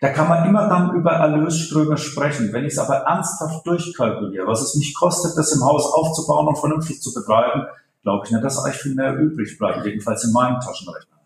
[0.00, 2.52] Da kann man immer dann über Erlösströme sprechen.
[2.52, 6.58] Wenn ich es aber ernsthaft durchkalkuliere, was es mich kostet, das im Haus aufzubauen und
[6.58, 7.66] vernünftig zu betreiben,
[8.02, 11.18] glaube ich nicht, dass eigentlich viel mehr übrig bleibt, jedenfalls in meinem Taschenrechner.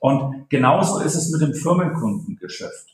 [0.00, 2.93] Und genauso ist es mit dem Firmenkundengeschäft.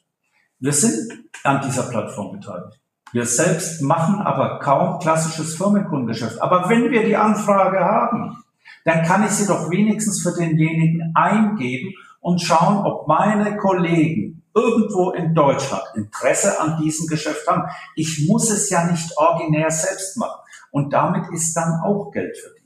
[0.60, 2.78] Wir sind an dieser Plattform beteiligt.
[3.12, 6.40] Wir selbst machen aber kaum klassisches Firmenkundengeschäft.
[6.40, 8.44] Aber wenn wir die Anfrage haben,
[8.84, 15.12] dann kann ich sie doch wenigstens für denjenigen eingeben und schauen, ob meine Kollegen irgendwo
[15.12, 17.64] in Deutschland Interesse an diesem Geschäft haben.
[17.96, 20.40] Ich muss es ja nicht originär selbst machen.
[20.70, 22.60] Und damit ist dann auch Geld verdient.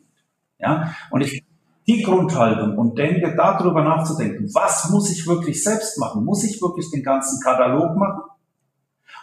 [0.58, 1.43] Ja, und ich
[1.86, 6.24] die Grundhaltung und denke, darüber nachzudenken, was muss ich wirklich selbst machen?
[6.24, 8.22] Muss ich wirklich den ganzen Katalog machen?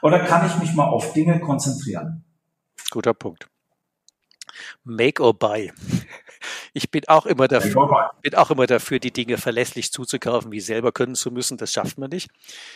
[0.02, 2.24] Oder kann ich mich mal auf Dinge konzentrieren?
[2.92, 3.48] Guter Punkt.
[4.84, 5.72] Make or buy.
[6.74, 10.94] Ich bin auch immer dafür, bin auch immer dafür, die Dinge verlässlich zuzukaufen, wie selber
[10.94, 11.58] können zu müssen.
[11.58, 12.32] Das schafft man nicht.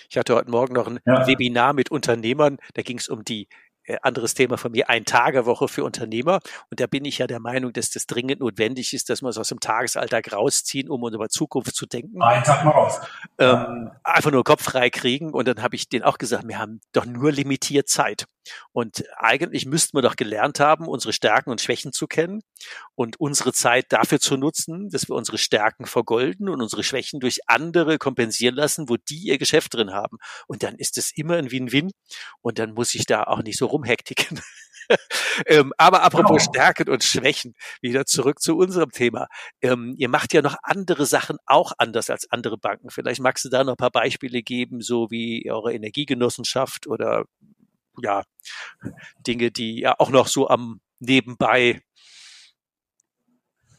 [0.09, 1.25] Ich hatte heute Morgen noch ein ja.
[1.25, 2.57] Webinar mit Unternehmern.
[2.73, 3.47] Da ging es um die
[4.01, 6.39] anderes Thema von mir, ein Tagewoche für Unternehmer.
[6.69, 9.37] Und da bin ich ja der Meinung, dass das dringend notwendig ist, dass wir es
[9.37, 12.21] aus dem Tagesalltag rausziehen, um über Zukunft zu denken.
[12.21, 12.99] Ein Tag mal raus.
[13.37, 15.33] Ähm, einfach nur Kopf frei kriegen.
[15.33, 18.25] Und dann habe ich denen auch gesagt, wir haben doch nur limitiert Zeit.
[18.71, 22.41] Und eigentlich müssten wir doch gelernt haben, unsere Stärken und Schwächen zu kennen
[22.95, 27.39] und unsere Zeit dafür zu nutzen, dass wir unsere Stärken vergolden und unsere Schwächen durch
[27.47, 30.17] andere kompensieren lassen, wo die ihr Geschäft drin haben.
[30.47, 31.91] Und dann ist es immer ein Win-Win.
[32.41, 34.41] Und dann muss ich da auch nicht so rumhektiken.
[35.47, 36.51] ähm, aber apropos genau.
[36.51, 39.27] Stärken und Schwächen, wieder zurück zu unserem Thema.
[39.61, 42.89] Ähm, ihr macht ja noch andere Sachen auch anders als andere Banken.
[42.89, 47.25] Vielleicht magst du da noch ein paar Beispiele geben, so wie eure Energiegenossenschaft oder
[48.01, 48.23] ja,
[49.25, 51.81] Dinge, die ja auch noch so am Nebenbei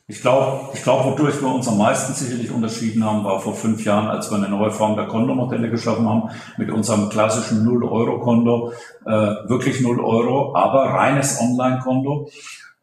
[0.09, 3.85] ich glaube, ich glaube, wodurch wir uns am meisten sicherlich unterschieden haben, war vor fünf
[3.85, 8.73] Jahren, als wir eine neue Form der Kondomodelle geschaffen haben, mit unserem klassischen Null-Euro-Konto,
[9.05, 9.11] äh,
[9.49, 12.31] wirklich Null Euro, aber reines Online-Konto.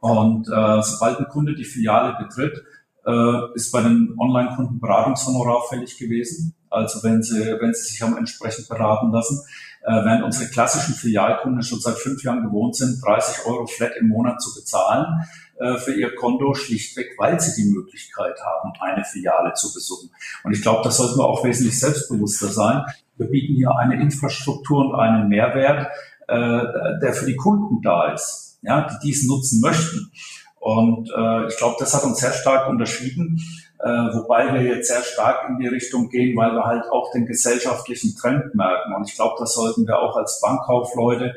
[0.01, 2.61] Und äh, sobald ein Kunde die Filiale betritt,
[3.05, 6.53] äh, ist bei den Online-Kunden Beratungshonorar fällig gewesen.
[6.69, 9.39] Also wenn sie, wenn sie sich haben entsprechend beraten lassen,
[9.83, 14.07] äh, während unsere klassischen Filialkunden schon seit fünf Jahren gewohnt sind, 30 Euro flat im
[14.07, 15.25] Monat zu bezahlen,
[15.59, 20.09] äh, für ihr Konto schlichtweg, weil sie die Möglichkeit haben, eine Filiale zu besuchen.
[20.43, 22.83] Und ich glaube, das sollten wir auch wesentlich selbstbewusster sein.
[23.17, 25.87] Wir bieten hier eine Infrastruktur und einen Mehrwert,
[26.27, 26.61] äh,
[27.01, 30.11] der für die Kunden da ist, ja, die dies nutzen möchten.
[30.59, 33.41] Und äh, ich glaube, das hat uns sehr stark unterschieden,
[33.83, 37.25] äh, wobei wir jetzt sehr stark in die Richtung gehen, weil wir halt auch den
[37.25, 38.93] gesellschaftlichen Trend merken.
[38.95, 41.35] Und ich glaube, das sollten wir auch als Bankkaufleute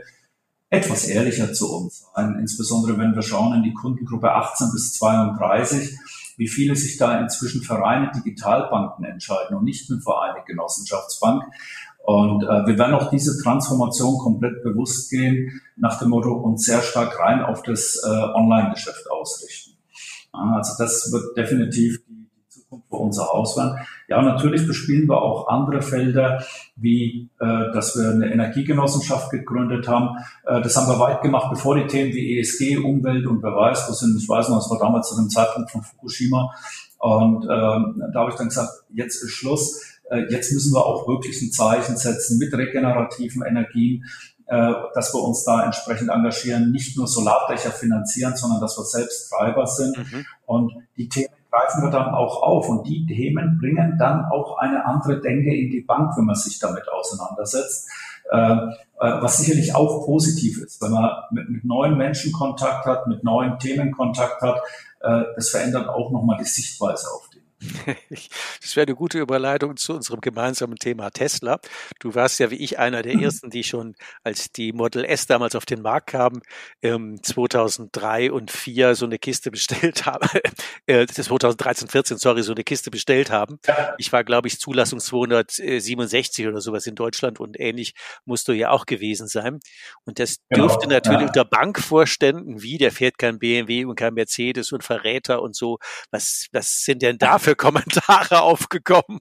[0.70, 5.96] etwas ehrlicher zu uns sein, insbesondere wenn wir schauen in die Kundengruppe 18 bis 32,
[6.36, 11.44] wie viele sich da inzwischen für reine Digitalbanken entscheiden und nicht mehr für eine Genossenschaftsbank.
[12.04, 16.80] Und äh, wir werden auch diese Transformation komplett bewusst gehen, nach dem Motto und sehr
[16.82, 19.76] stark rein auf das äh, Online-Geschäft ausrichten.
[20.32, 22.15] Also das wird definitiv die
[22.66, 23.58] Zukunft für unser Haus.
[24.08, 26.42] Ja, natürlich bespielen wir auch andere Felder,
[26.76, 30.16] wie äh, dass wir eine Energiegenossenschaft gegründet haben.
[30.46, 33.88] Äh, das haben wir weit gemacht, bevor die Themen wie ESG, Umwelt und wer weiß,
[33.88, 36.52] was sind, ich weiß noch, das war damals zu dem Zeitpunkt von Fukushima.
[36.98, 40.00] Und äh, da habe ich dann gesagt, jetzt ist Schluss.
[40.10, 44.04] Äh, jetzt müssen wir auch wirklich ein Zeichen setzen mit regenerativen Energien
[44.48, 49.28] äh, dass wir uns da entsprechend engagieren, nicht nur Solardächer finanzieren, sondern dass wir selbst
[49.28, 49.98] Treiber sind.
[49.98, 50.24] Mhm.
[50.46, 52.68] Und die Themen greifen wir dann auch auf.
[52.68, 56.58] Und die Themen bringen dann auch eine andere Denke in die Bank, wenn man sich
[56.58, 57.88] damit auseinandersetzt.
[58.30, 63.06] Äh, äh, was sicherlich auch positiv ist, wenn man mit, mit neuen Menschen Kontakt hat,
[63.06, 64.60] mit neuen Themen Kontakt hat,
[65.00, 67.25] äh, das verändert auch nochmal die Sichtweise auf.
[68.60, 71.60] Das wäre eine gute Überleitung zu unserem gemeinsamen Thema Tesla.
[72.00, 73.22] Du warst ja wie ich einer der mhm.
[73.22, 76.42] ersten, die schon, als die Model S damals auf den Markt kam,
[76.82, 80.28] 2003 ähm, und 4 so eine Kiste bestellt haben,
[80.86, 83.58] äh, 2013, 14, sorry, so eine Kiste bestellt haben.
[83.98, 88.70] Ich war, glaube ich, Zulassung 267 oder sowas in Deutschland und ähnlich musst du ja
[88.70, 89.60] auch gewesen sein.
[90.04, 91.26] Und das genau, dürfte natürlich ja.
[91.26, 95.78] unter Bankvorständen, wie der fährt kein BMW und kein Mercedes und Verräter und so,
[96.10, 99.20] was, was sind denn da für Kommentare aufgekommen?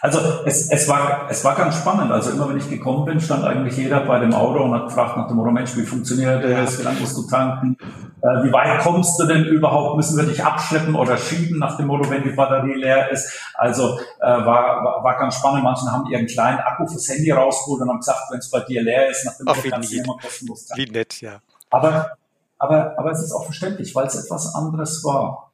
[0.00, 2.12] Also es, es, war, es war ganz spannend.
[2.12, 5.16] Also immer wenn ich gekommen bin, stand eigentlich jeder bei dem Auto und hat gefragt
[5.16, 6.78] nach dem Motto, Mensch, wie funktioniert das?
[6.78, 7.76] Wie lange musst du tanken?
[8.22, 9.96] Äh, wie weit kommst du denn überhaupt?
[9.96, 13.32] Müssen wir dich abschleppen oder schieben nach dem Motto, wenn die Batterie leer ist?
[13.54, 15.64] Also äh, war, war, war ganz spannend.
[15.64, 18.82] Manche haben ihren kleinen Akku fürs Handy rausgeholt und haben gesagt, wenn es bei dir
[18.82, 20.84] leer ist, nach dem Motto, kannst du immer kostenlos tanken.
[20.84, 21.40] Wie nett, ja.
[21.70, 22.12] Aber,
[22.58, 25.45] aber, aber es ist auch verständlich, weil es etwas anderes war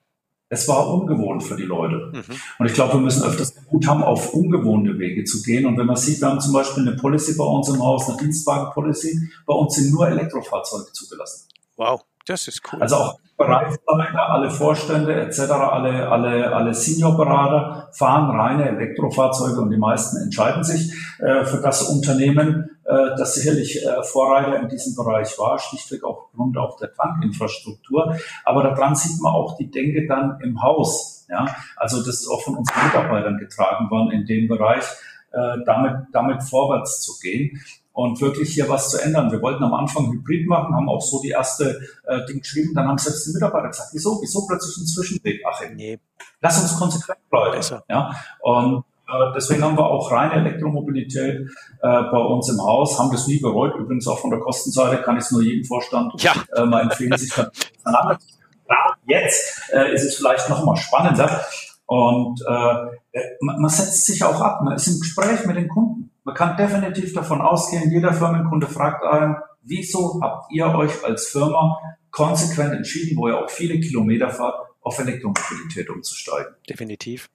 [0.52, 2.10] es war ungewohnt für die Leute.
[2.12, 2.36] Mhm.
[2.58, 5.64] Und ich glaube, wir müssen öfters Mut haben, auf ungewohnte Wege zu gehen.
[5.64, 8.18] Und wenn man sieht, wir haben zum Beispiel eine Policy bei uns im Haus, eine
[8.18, 11.48] Dienstwagen-Policy, bei uns sind nur Elektrofahrzeuge zugelassen.
[11.76, 12.82] Wow, das ist cool.
[12.82, 19.76] Also auch Bereichsleiter, alle Vorstände etc., alle, alle, alle Seniorberater fahren reine Elektrofahrzeuge und die
[19.76, 25.38] meisten entscheiden sich äh, für das Unternehmen, äh, das sicherlich äh, Vorreiter in diesem Bereich
[25.38, 28.16] war, schlichtweg aufgrund auch der Tankinfrastruktur.
[28.44, 31.26] Aber daran sieht man auch die Denke dann im Haus.
[31.28, 31.46] Ja?
[31.76, 34.84] Also das ist auch von unseren Mitarbeitern getragen worden in dem Bereich,
[35.32, 37.60] äh, damit, damit vorwärts zu gehen
[37.92, 39.30] und wirklich hier was zu ändern.
[39.30, 42.88] Wir wollten am Anfang Hybrid machen, haben auch so die erste äh, Ding geschrieben, dann
[42.88, 45.76] haben selbst die Mitarbeiter gesagt, wieso, wieso plötzlich ein Zwischenweg, Achim?
[45.76, 45.98] Nee.
[46.40, 47.56] Lass uns konsequent bleiben.
[47.56, 47.84] Besser.
[47.88, 48.14] Ja?
[48.40, 51.46] Und äh, deswegen haben wir auch reine Elektromobilität äh,
[51.80, 53.74] bei uns im Haus, haben das nie bereut.
[53.76, 56.32] Übrigens auch von der Kostenseite kann ich es nur jedem Vorstand ja.
[56.56, 57.50] äh, mal empfehlen, sich dann
[57.84, 61.44] Klar, jetzt äh, ist es vielleicht noch mal spannender.
[61.84, 66.01] Und äh, man, man setzt sich auch ab, man ist im Gespräch mit den Kunden.
[66.24, 71.78] Man kann definitiv davon ausgehen, jeder Firmenkunde fragt einen, wieso habt ihr euch als Firma
[72.10, 76.54] konsequent entschieden, wo ihr auch viele Kilometer fahrt, auf Elektromobilität umzusteigen?
[76.68, 77.30] Definitiv.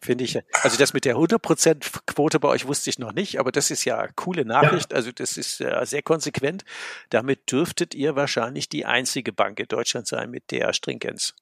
[0.00, 0.36] Finde ich.
[0.62, 3.84] Also das mit der 100% Quote bei euch wusste ich noch nicht, aber das ist
[3.84, 4.90] ja coole Nachricht.
[4.90, 4.96] Ja.
[4.96, 6.64] Also das ist äh, sehr konsequent.
[7.10, 11.34] Damit dürftet ihr wahrscheinlich die einzige Bank in Deutschland sein mit der Stringenz.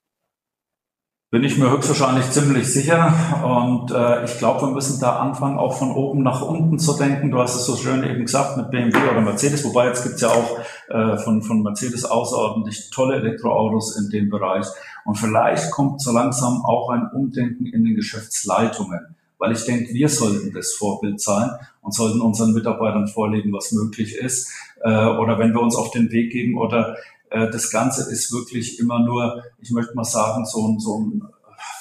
[1.31, 3.13] Bin ich mir höchstwahrscheinlich ziemlich sicher.
[3.41, 7.31] Und äh, ich glaube, wir müssen da anfangen, auch von oben nach unten zu denken.
[7.31, 10.27] Du hast es so schön eben gesagt mit BMW oder Mercedes, wobei jetzt gibt's ja
[10.27, 14.65] auch äh, von, von Mercedes außerordentlich tolle Elektroautos in dem Bereich.
[15.05, 19.15] Und vielleicht kommt so langsam auch ein Umdenken in den Geschäftsleitungen.
[19.37, 24.17] Weil ich denke, wir sollten das Vorbild sein und sollten unseren Mitarbeitern vorlegen, was möglich
[24.17, 24.51] ist.
[24.83, 26.97] Äh, oder wenn wir uns auf den Weg geben oder
[27.31, 31.23] das Ganze ist wirklich immer nur, ich möchte mal sagen, so ein, so ein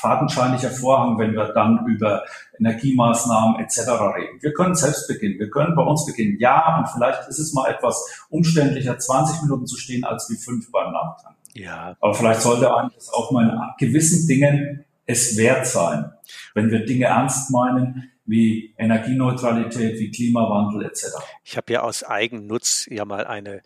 [0.00, 2.24] fadenscheinlicher Vorhang, wenn wir dann über
[2.58, 3.78] Energiemaßnahmen etc.
[4.16, 4.42] reden.
[4.42, 5.38] Wir können selbst beginnen.
[5.38, 6.36] Wir können bei uns beginnen.
[6.38, 10.70] Ja, und vielleicht ist es mal etwas umständlicher, 20 Minuten zu stehen, als wie fünf
[10.70, 11.40] beim Nachtanken.
[11.54, 11.96] Ja.
[12.00, 16.12] Aber vielleicht sollte eigentlich auch mal in gewissen Dingen es wert sein,
[16.54, 21.06] wenn wir Dinge ernst meinen, wie Energieneutralität, wie Klimawandel etc.
[21.42, 23.62] Ich habe ja aus Eigennutz ja mal eine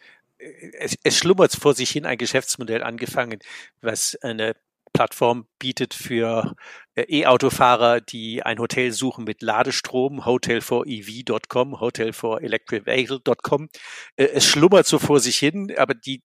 [0.79, 3.39] es, es schlummert vor sich hin ein Geschäftsmodell angefangen,
[3.81, 4.55] was eine
[4.93, 6.55] Plattform bietet für
[6.97, 13.69] E-Autofahrer, die ein Hotel suchen mit Ladestrom, hotelforev.com, hotelforelectricvehicle.com.
[14.17, 16.23] Äh, es schlummert so vor sich hin, aber die,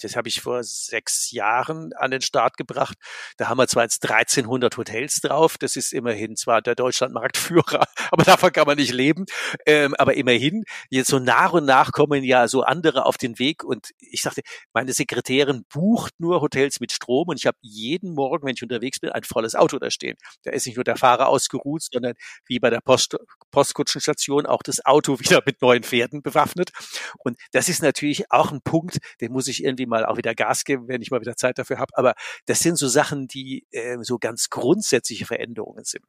[0.00, 2.96] das habe ich vor sechs Jahren an den Start gebracht.
[3.36, 8.24] Da haben wir zwar jetzt 1300 Hotels drauf, das ist immerhin zwar der Deutschlandmarktführer, aber
[8.24, 9.26] davon kann man nicht leben.
[9.66, 13.62] Ähm, aber immerhin, jetzt so nach und nach kommen ja so andere auf den Weg
[13.62, 14.40] und ich sagte,
[14.72, 19.00] meine Sekretärin bucht nur Hotels mit Strom und ich habe jeden Morgen, wenn ich unterwegs
[19.00, 20.16] bin, ein volles Auto da stehen.
[20.44, 22.14] Da ist nicht nur der Fahrer ausgeruht, sondern
[22.46, 23.16] wie bei der Post,
[23.50, 26.70] Postkutschenstation auch das Auto wieder mit neuen Pferden bewaffnet.
[27.18, 30.64] Und das ist natürlich auch ein Punkt, den muss ich irgendwie mal auch wieder Gas
[30.64, 31.96] geben, wenn ich mal wieder Zeit dafür habe.
[31.96, 32.14] Aber
[32.46, 36.04] das sind so Sachen, die äh, so ganz grundsätzliche Veränderungen sind.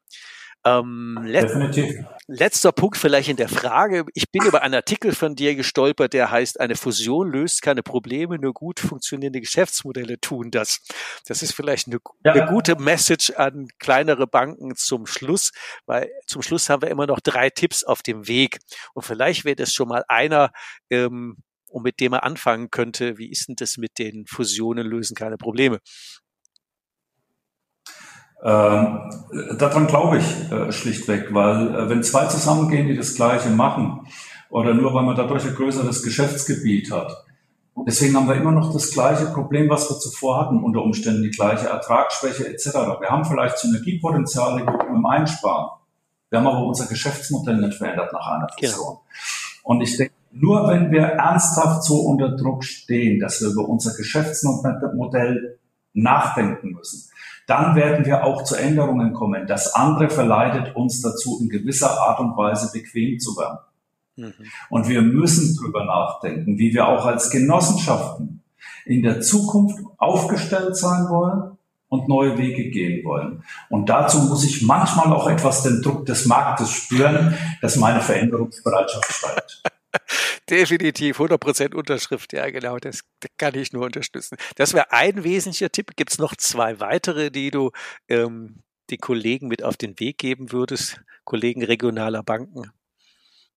[0.65, 2.05] Ähm, Definitiv.
[2.27, 4.05] Letzter Punkt vielleicht in der Frage.
[4.13, 8.37] Ich bin über einen Artikel von dir gestolpert, der heißt, eine Fusion löst keine Probleme,
[8.37, 10.81] nur gut funktionierende Geschäftsmodelle tun das.
[11.25, 12.33] Das ist vielleicht eine, ja.
[12.33, 15.51] eine gute Message an kleinere Banken zum Schluss,
[15.85, 18.59] weil zum Schluss haben wir immer noch drei Tipps auf dem Weg.
[18.93, 20.51] Und vielleicht wäre das schon mal einer,
[20.89, 21.37] ähm,
[21.69, 23.17] und mit dem er anfangen könnte.
[23.17, 25.79] Wie ist denn das mit den Fusionen lösen keine Probleme?
[28.41, 29.11] Ähm,
[29.57, 34.07] daran glaube ich äh, schlichtweg, weil äh, wenn zwei zusammengehen, die das Gleiche machen,
[34.49, 37.25] oder nur weil man dadurch ein größeres Geschäftsgebiet hat,
[37.85, 41.31] deswegen haben wir immer noch das gleiche Problem, was wir zuvor hatten, unter Umständen die
[41.31, 42.73] gleiche Ertragsschwäche etc.
[42.99, 45.71] Wir haben vielleicht Synergiepotenziale im Einsparen.
[46.29, 48.71] Wir haben aber unser Geschäftsmodell nicht verändert nach einer genau.
[48.71, 48.87] Fusion.
[48.87, 49.03] Genau.
[49.63, 53.95] Und ich denke, nur wenn wir ernsthaft so unter Druck stehen, dass wir über unser
[53.95, 55.59] Geschäftsmodell
[55.93, 57.08] nachdenken müssen,
[57.49, 59.47] dann werden wir auch zu Änderungen kommen.
[59.47, 63.57] Das andere verleitet uns dazu, in gewisser Art und Weise bequem zu werden.
[64.15, 64.33] Mhm.
[64.69, 68.43] Und wir müssen drüber nachdenken, wie wir auch als Genossenschaften
[68.85, 73.43] in der Zukunft aufgestellt sein wollen und neue Wege gehen wollen.
[73.69, 79.11] Und dazu muss ich manchmal auch etwas den Druck des Marktes spüren, dass meine Veränderungsbereitschaft
[79.11, 79.63] steigt.
[80.49, 84.37] Definitiv, 100% Unterschrift, ja genau, das, das kann ich nur unterstützen.
[84.55, 85.95] Das wäre ein wesentlicher Tipp.
[85.95, 87.71] Gibt es noch zwei weitere, die du
[88.07, 92.71] ähm, den Kollegen mit auf den Weg geben würdest, Kollegen regionaler Banken?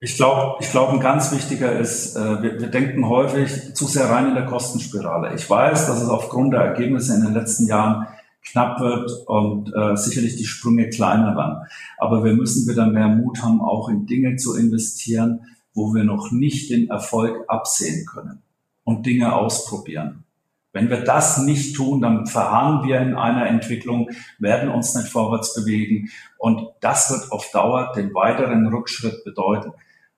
[0.00, 4.10] Ich glaube, ich glaube, ein ganz wichtiger ist, äh, wir, wir denken häufig zu sehr
[4.10, 5.34] rein in der Kostenspirale.
[5.34, 8.08] Ich weiß, dass es aufgrund der Ergebnisse in den letzten Jahren
[8.42, 11.68] knapp wird und äh, sicherlich die Sprünge kleiner werden.
[11.98, 16.30] Aber wir müssen wieder mehr Mut haben, auch in Dinge zu investieren, wo wir noch
[16.30, 18.42] nicht den Erfolg absehen können
[18.84, 20.24] und Dinge ausprobieren.
[20.72, 24.08] Wenn wir das nicht tun, dann verharren wir in einer Entwicklung,
[24.38, 29.72] werden uns nicht vorwärts bewegen und das wird auf Dauer den weiteren Rückschritt bedeuten.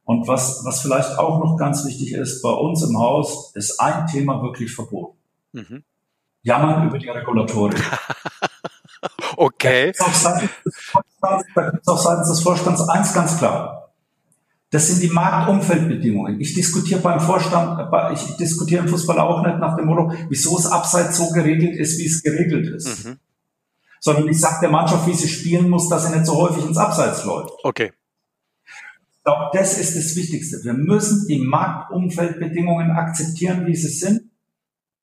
[0.04, 4.06] Und was, was vielleicht auch noch ganz wichtig ist, bei uns im Haus ist ein
[4.06, 5.18] Thema wirklich verboten.
[5.52, 5.82] Mhm.
[6.42, 7.82] Jammern über die Regulatorik.
[9.36, 9.92] okay.
[9.98, 13.83] Da gibt es auch seitens des Vorstands eins ganz klar.
[14.74, 16.40] Das sind die Marktumfeldbedingungen.
[16.40, 17.78] Ich diskutiere beim Vorstand,
[18.12, 21.96] ich diskutiere im Fußball auch nicht nach dem Motto, wieso es abseits so geregelt ist,
[22.00, 23.04] wie es geregelt ist.
[23.04, 23.18] Mhm.
[24.00, 26.76] Sondern ich sage der Mannschaft, wie sie spielen muss, dass sie nicht so häufig ins
[26.76, 27.52] Abseits läuft.
[27.62, 27.92] Okay.
[28.66, 30.64] Ich glaube, das ist das Wichtigste.
[30.64, 34.22] Wir müssen die Marktumfeldbedingungen akzeptieren, wie sie sind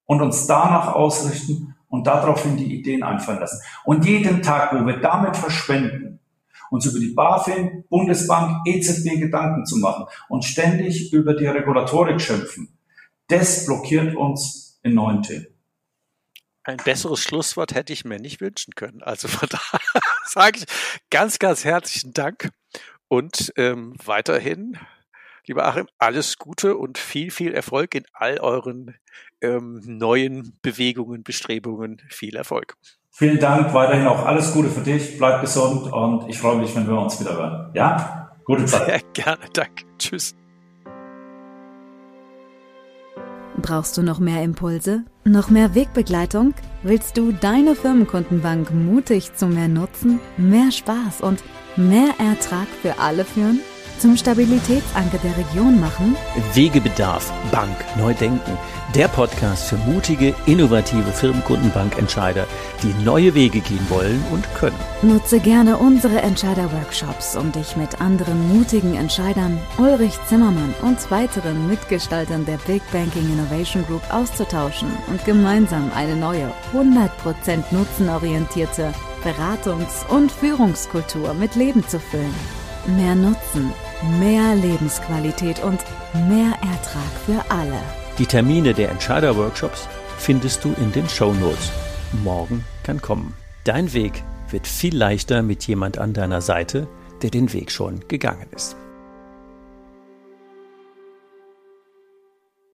[0.05, 3.61] und uns danach ausrichten und daraufhin die Ideen einfallen lassen.
[3.85, 6.19] Und jeden Tag, wo wir damit verschwenden,
[6.71, 12.79] uns über die BaFin, Bundesbank, EZB Gedanken zu machen und ständig über die Regulatorik schimpfen.
[13.27, 15.47] Das blockiert uns in neuen Themen.
[16.63, 19.03] Ein besseres Schlusswort hätte ich mir nicht wünschen können.
[19.03, 19.81] Also von daher
[20.25, 20.65] sage ich
[21.09, 22.49] ganz, ganz herzlichen Dank
[23.07, 24.77] und ähm, weiterhin,
[25.45, 28.95] lieber Achim, alles Gute und viel, viel Erfolg in all euren
[29.41, 32.01] ähm, neuen Bewegungen, Bestrebungen.
[32.09, 32.77] Viel Erfolg.
[33.13, 36.87] Vielen Dank, weiterhin auch alles Gute für dich, bleib gesund und ich freue mich, wenn
[36.87, 37.69] wir uns wieder hören.
[37.73, 38.31] Ja?
[38.45, 38.87] Gute Zeit.
[38.87, 39.83] Ja, gerne, danke.
[39.99, 40.33] Tschüss.
[43.61, 45.03] Brauchst du noch mehr Impulse?
[45.25, 46.53] Noch mehr Wegbegleitung?
[46.83, 51.43] Willst du deine Firmenkundenbank mutig zu mehr Nutzen, mehr Spaß und
[51.75, 53.59] mehr Ertrag für alle führen?
[53.99, 56.15] Zum Stabilitätsanker der Region machen?
[56.53, 58.57] Wegebedarf, Bank, neu denken
[58.95, 62.45] der Podcast für mutige, innovative Firmenkundenbankentscheider,
[62.83, 64.75] die neue Wege gehen wollen und können.
[65.01, 72.45] Nutze gerne unsere Entscheider-Workshops, um dich mit anderen mutigen Entscheidern, Ulrich Zimmermann und weiteren Mitgestaltern
[72.45, 81.33] der Big Banking Innovation Group auszutauschen und gemeinsam eine neue, 100% nutzenorientierte Beratungs- und Führungskultur
[81.33, 82.60] mit Leben zu füllen.
[82.87, 83.71] Mehr Nutzen,
[84.19, 85.79] mehr Lebensqualität und
[86.27, 87.79] mehr Ertrag für alle.
[88.17, 91.71] Die Termine der Entscheider-Workshops findest du in den Show Notes.
[92.23, 93.35] Morgen kann kommen.
[93.65, 96.87] Dein Weg wird viel leichter mit jemand an deiner Seite,
[97.21, 98.75] der den Weg schon gegangen ist.